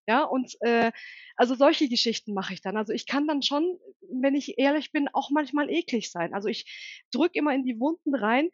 Ja, 0.07 0.23
und 0.23 0.55
äh, 0.61 0.93
also 1.35 1.55
solche 1.55 1.89
Geschichten 1.89 2.33
mache 2.33 2.53
ich 2.53 2.61
dann. 2.61 2.77
Also 2.77 2.93
ich 2.93 3.05
kann 3.05 3.27
dann 3.27 3.41
schon, 3.41 3.77
wenn 4.09 4.35
ich 4.35 4.57
ehrlich 4.57 4.93
bin, 4.93 5.09
auch 5.09 5.29
manchmal 5.31 5.69
eklig 5.69 6.09
sein. 6.11 6.33
Also 6.33 6.47
ich 6.47 7.03
drücke 7.11 7.37
immer 7.37 7.53
in 7.53 7.65
die 7.65 7.77
Wunden 7.79 8.15
rein, 8.15 8.49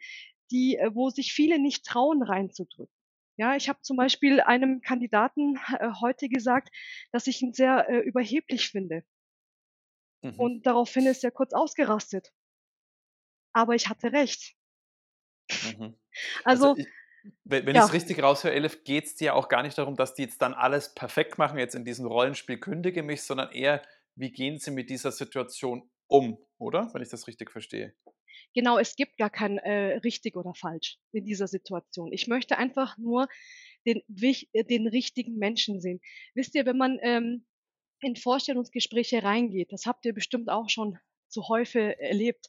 die, 0.50 0.78
äh, 0.78 0.90
wo 0.96 1.12
sich 1.12 1.32
viele 1.32 1.60
nicht 1.60 1.86
trauen, 1.86 2.24
reinzudrücken. 2.24 2.94
Ja, 3.38 3.56
ich 3.56 3.70
habe 3.70 3.82
zum 3.82 3.98
Beispiel 3.98 4.42
einem 4.42 4.82
Kandidaten 4.82 5.58
äh, 5.80 5.90
heute 6.02 6.28
gesagt, 6.28 6.70
dass 7.12 7.28
ich 7.28 7.42
ihn 7.42 7.54
sehr 7.54 7.88
äh, 7.88 8.00
überheblich 8.00 8.70
finde. 8.70 9.04
Mhm. 10.24 10.40
Und 10.40 10.66
daraufhin 10.66 11.06
ist 11.06 11.24
er 11.24 11.32
kurz 11.32 11.54
ausgerastet. 11.54 12.32
Aber 13.54 13.76
ich 13.76 13.90
hatte 13.90 14.12
recht. 14.12 14.56
Mhm. 15.78 15.96
Also, 16.44 16.70
also 16.70 16.82
ich, 16.82 16.88
wenn, 17.44 17.66
wenn 17.66 17.76
ja. 17.76 17.82
ich 17.82 17.88
es 17.88 17.94
richtig 17.94 18.22
raushöre, 18.22 18.54
Elif, 18.54 18.84
geht 18.84 19.06
es 19.06 19.16
dir 19.16 19.36
auch 19.36 19.48
gar 19.48 19.64
nicht 19.64 19.78
darum, 19.78 19.96
dass 19.96 20.14
die 20.14 20.24
jetzt 20.24 20.42
dann 20.42 20.54
alles 20.54 20.94
perfekt 20.94 21.38
machen, 21.38 21.58
jetzt 21.58 21.76
in 21.76 21.86
diesem 21.86 22.06
Rollenspiel 22.06 22.58
kündige 22.58 23.04
mich, 23.04 23.24
sondern 23.24 23.52
eher, 23.52 23.82
wie 24.16 24.32
gehen 24.32 24.60
sie 24.60 24.72
mit 24.72 24.90
dieser 24.90 25.12
Situation 25.12 25.90
um, 26.08 26.38
oder? 26.58 26.90
Wenn 26.94 27.02
ich 27.02 27.10
das 27.10 27.28
richtig 27.28 27.52
verstehe. 27.52 27.94
Genau, 28.54 28.78
es 28.78 28.96
gibt 28.96 29.18
gar 29.18 29.30
kein 29.30 29.58
äh, 29.58 29.98
richtig 30.04 30.36
oder 30.36 30.54
falsch 30.54 31.00
in 31.12 31.26
dieser 31.26 31.48
Situation. 31.48 32.12
Ich 32.12 32.28
möchte 32.28 32.58
einfach 32.58 32.98
nur 32.98 33.28
den, 33.86 34.02
äh, 34.22 34.64
den 34.64 34.88
richtigen 34.88 35.38
Menschen 35.38 35.80
sehen. 35.82 36.02
Wisst 36.36 36.56
ihr, 36.56 36.66
wenn 36.66 36.78
man 36.78 37.00
ähm, 37.02 37.46
in 38.02 38.16
Vorstellungsgespräche 38.16 39.24
reingeht, 39.24 39.72
das 39.72 39.86
habt 39.86 40.06
ihr 40.06 40.14
bestimmt 40.14 40.50
auch 40.50 40.70
schon 40.70 41.00
zu 41.30 41.48
häufig 41.48 41.96
erlebt, 42.00 42.48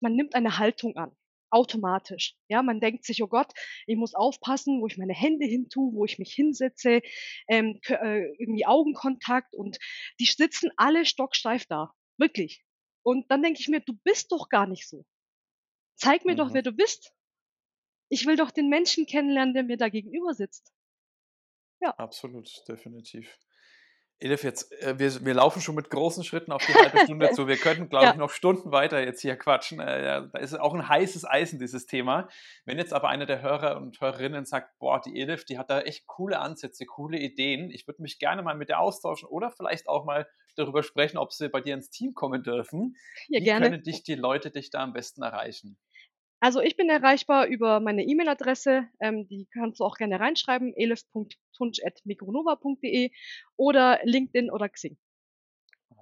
man 0.00 0.14
nimmt 0.14 0.34
eine 0.34 0.58
Haltung 0.58 0.96
an 0.96 1.12
automatisch. 1.50 2.34
Ja, 2.48 2.62
man 2.62 2.80
denkt 2.80 3.04
sich, 3.04 3.22
oh 3.22 3.28
Gott, 3.28 3.52
ich 3.86 3.96
muss 3.96 4.14
aufpassen, 4.14 4.80
wo 4.80 4.86
ich 4.86 4.98
meine 4.98 5.14
Hände 5.14 5.46
hin 5.46 5.68
tue, 5.68 5.92
wo 5.94 6.04
ich 6.04 6.18
mich 6.18 6.32
hinsetze, 6.32 7.00
ähm, 7.48 7.80
äh, 7.86 8.26
irgendwie 8.38 8.66
Augenkontakt 8.66 9.54
und 9.54 9.78
die 10.20 10.26
sitzen 10.26 10.70
alle 10.76 11.04
stocksteif 11.04 11.66
da. 11.66 11.92
Wirklich. 12.18 12.64
Und 13.02 13.30
dann 13.30 13.42
denke 13.42 13.60
ich 13.60 13.68
mir, 13.68 13.80
du 13.80 13.94
bist 14.04 14.32
doch 14.32 14.48
gar 14.48 14.66
nicht 14.66 14.88
so. 14.88 15.04
Zeig 15.96 16.24
mir 16.24 16.32
mhm. 16.32 16.38
doch, 16.38 16.54
wer 16.54 16.62
du 16.62 16.72
bist. 16.72 17.12
Ich 18.10 18.26
will 18.26 18.36
doch 18.36 18.50
den 18.50 18.68
Menschen 18.68 19.06
kennenlernen, 19.06 19.54
der 19.54 19.64
mir 19.64 19.76
da 19.76 19.88
gegenüber 19.88 20.34
sitzt. 20.34 20.72
Ja. 21.80 21.90
Absolut, 21.90 22.48
definitiv. 22.68 23.38
Elif, 24.20 24.42
jetzt, 24.42 24.72
äh, 24.82 24.98
wir, 24.98 25.24
wir 25.24 25.34
laufen 25.34 25.62
schon 25.62 25.76
mit 25.76 25.90
großen 25.90 26.24
Schritten 26.24 26.50
auf 26.50 26.64
die 26.66 26.74
halbe 26.74 26.98
Stunde 27.04 27.30
zu. 27.32 27.46
Wir 27.46 27.56
könnten, 27.56 27.88
glaube 27.88 28.06
ja. 28.06 28.10
ich, 28.12 28.16
noch 28.16 28.30
Stunden 28.30 28.72
weiter 28.72 29.00
jetzt 29.00 29.20
hier 29.20 29.36
quatschen. 29.36 29.78
Äh, 29.78 30.28
da 30.32 30.38
ist 30.38 30.58
auch 30.58 30.74
ein 30.74 30.88
heißes 30.88 31.24
Eisen, 31.24 31.58
dieses 31.58 31.86
Thema. 31.86 32.28
Wenn 32.64 32.78
jetzt 32.78 32.92
aber 32.92 33.08
einer 33.08 33.26
der 33.26 33.42
Hörer 33.42 33.76
und 33.76 34.00
Hörerinnen 34.00 34.44
sagt, 34.44 34.76
boah, 34.80 35.00
die 35.00 35.20
Elif, 35.20 35.44
die 35.44 35.56
hat 35.56 35.70
da 35.70 35.80
echt 35.80 36.06
coole 36.06 36.40
Ansätze, 36.40 36.84
coole 36.84 37.18
Ideen. 37.18 37.70
Ich 37.70 37.86
würde 37.86 38.02
mich 38.02 38.18
gerne 38.18 38.42
mal 38.42 38.56
mit 38.56 38.68
der 38.68 38.80
austauschen 38.80 39.28
oder 39.28 39.50
vielleicht 39.50 39.88
auch 39.88 40.04
mal 40.04 40.26
darüber 40.56 40.82
sprechen, 40.82 41.18
ob 41.18 41.32
sie 41.32 41.48
bei 41.48 41.60
dir 41.60 41.74
ins 41.74 41.90
Team 41.90 42.14
kommen 42.14 42.42
dürfen. 42.42 42.96
Ja, 43.28 43.40
Wie 43.40 43.44
gerne. 43.44 43.66
können 43.66 43.82
dich 43.82 44.02
die 44.02 44.16
Leute 44.16 44.50
dich 44.50 44.70
da 44.70 44.82
am 44.82 44.92
besten 44.92 45.22
erreichen? 45.22 45.78
Also 46.40 46.60
ich 46.60 46.76
bin 46.76 46.88
erreichbar 46.88 47.46
über 47.46 47.80
meine 47.80 48.04
E-Mail-Adresse, 48.04 48.86
ähm, 49.00 49.26
die 49.26 49.48
kannst 49.52 49.80
du 49.80 49.84
auch 49.84 49.96
gerne 49.96 50.20
reinschreiben, 50.20 50.72
elif.tunsch.micronova.de 50.76 53.10
oder 53.56 53.98
LinkedIn 54.04 54.48
oder 54.50 54.68
Xing. 54.68 54.96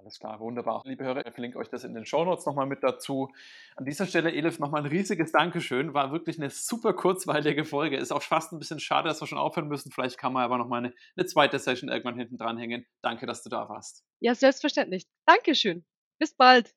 Alles 0.07 0.19
klar, 0.19 0.39
wunderbar. 0.39 0.83
Liebe 0.85 1.03
Hörer, 1.03 1.25
ich 1.25 1.33
verlinke 1.33 1.57
euch 1.57 1.69
das 1.69 1.83
in 1.83 1.93
den 1.93 2.05
Shownotes 2.05 2.45
nochmal 2.45 2.67
mit 2.67 2.83
dazu. 2.83 3.29
An 3.75 3.85
dieser 3.85 4.05
Stelle, 4.05 4.31
Elif, 4.31 4.59
nochmal 4.59 4.83
ein 4.83 4.87
riesiges 4.87 5.31
Dankeschön. 5.31 5.93
War 5.93 6.11
wirklich 6.11 6.37
eine 6.37 6.49
super 6.49 6.93
kurzweilige 6.93 7.65
Folge. 7.65 7.97
Ist 7.97 8.11
auch 8.11 8.21
fast 8.21 8.53
ein 8.53 8.59
bisschen 8.59 8.79
schade, 8.79 9.09
dass 9.09 9.21
wir 9.21 9.27
schon 9.27 9.37
aufhören 9.37 9.67
müssen. 9.67 9.91
Vielleicht 9.91 10.17
kann 10.17 10.33
man 10.33 10.43
aber 10.43 10.59
nochmal 10.59 10.85
eine, 10.85 10.93
eine 11.15 11.25
zweite 11.25 11.59
Session 11.59 11.89
irgendwann 11.89 12.17
hinten 12.17 12.37
dranhängen. 12.37 12.85
Danke, 13.01 13.25
dass 13.25 13.43
du 13.43 13.49
da 13.49 13.67
warst. 13.69 14.03
Ja, 14.19 14.35
selbstverständlich. 14.35 15.07
Dankeschön. 15.25 15.85
Bis 16.19 16.35
bald. 16.35 16.76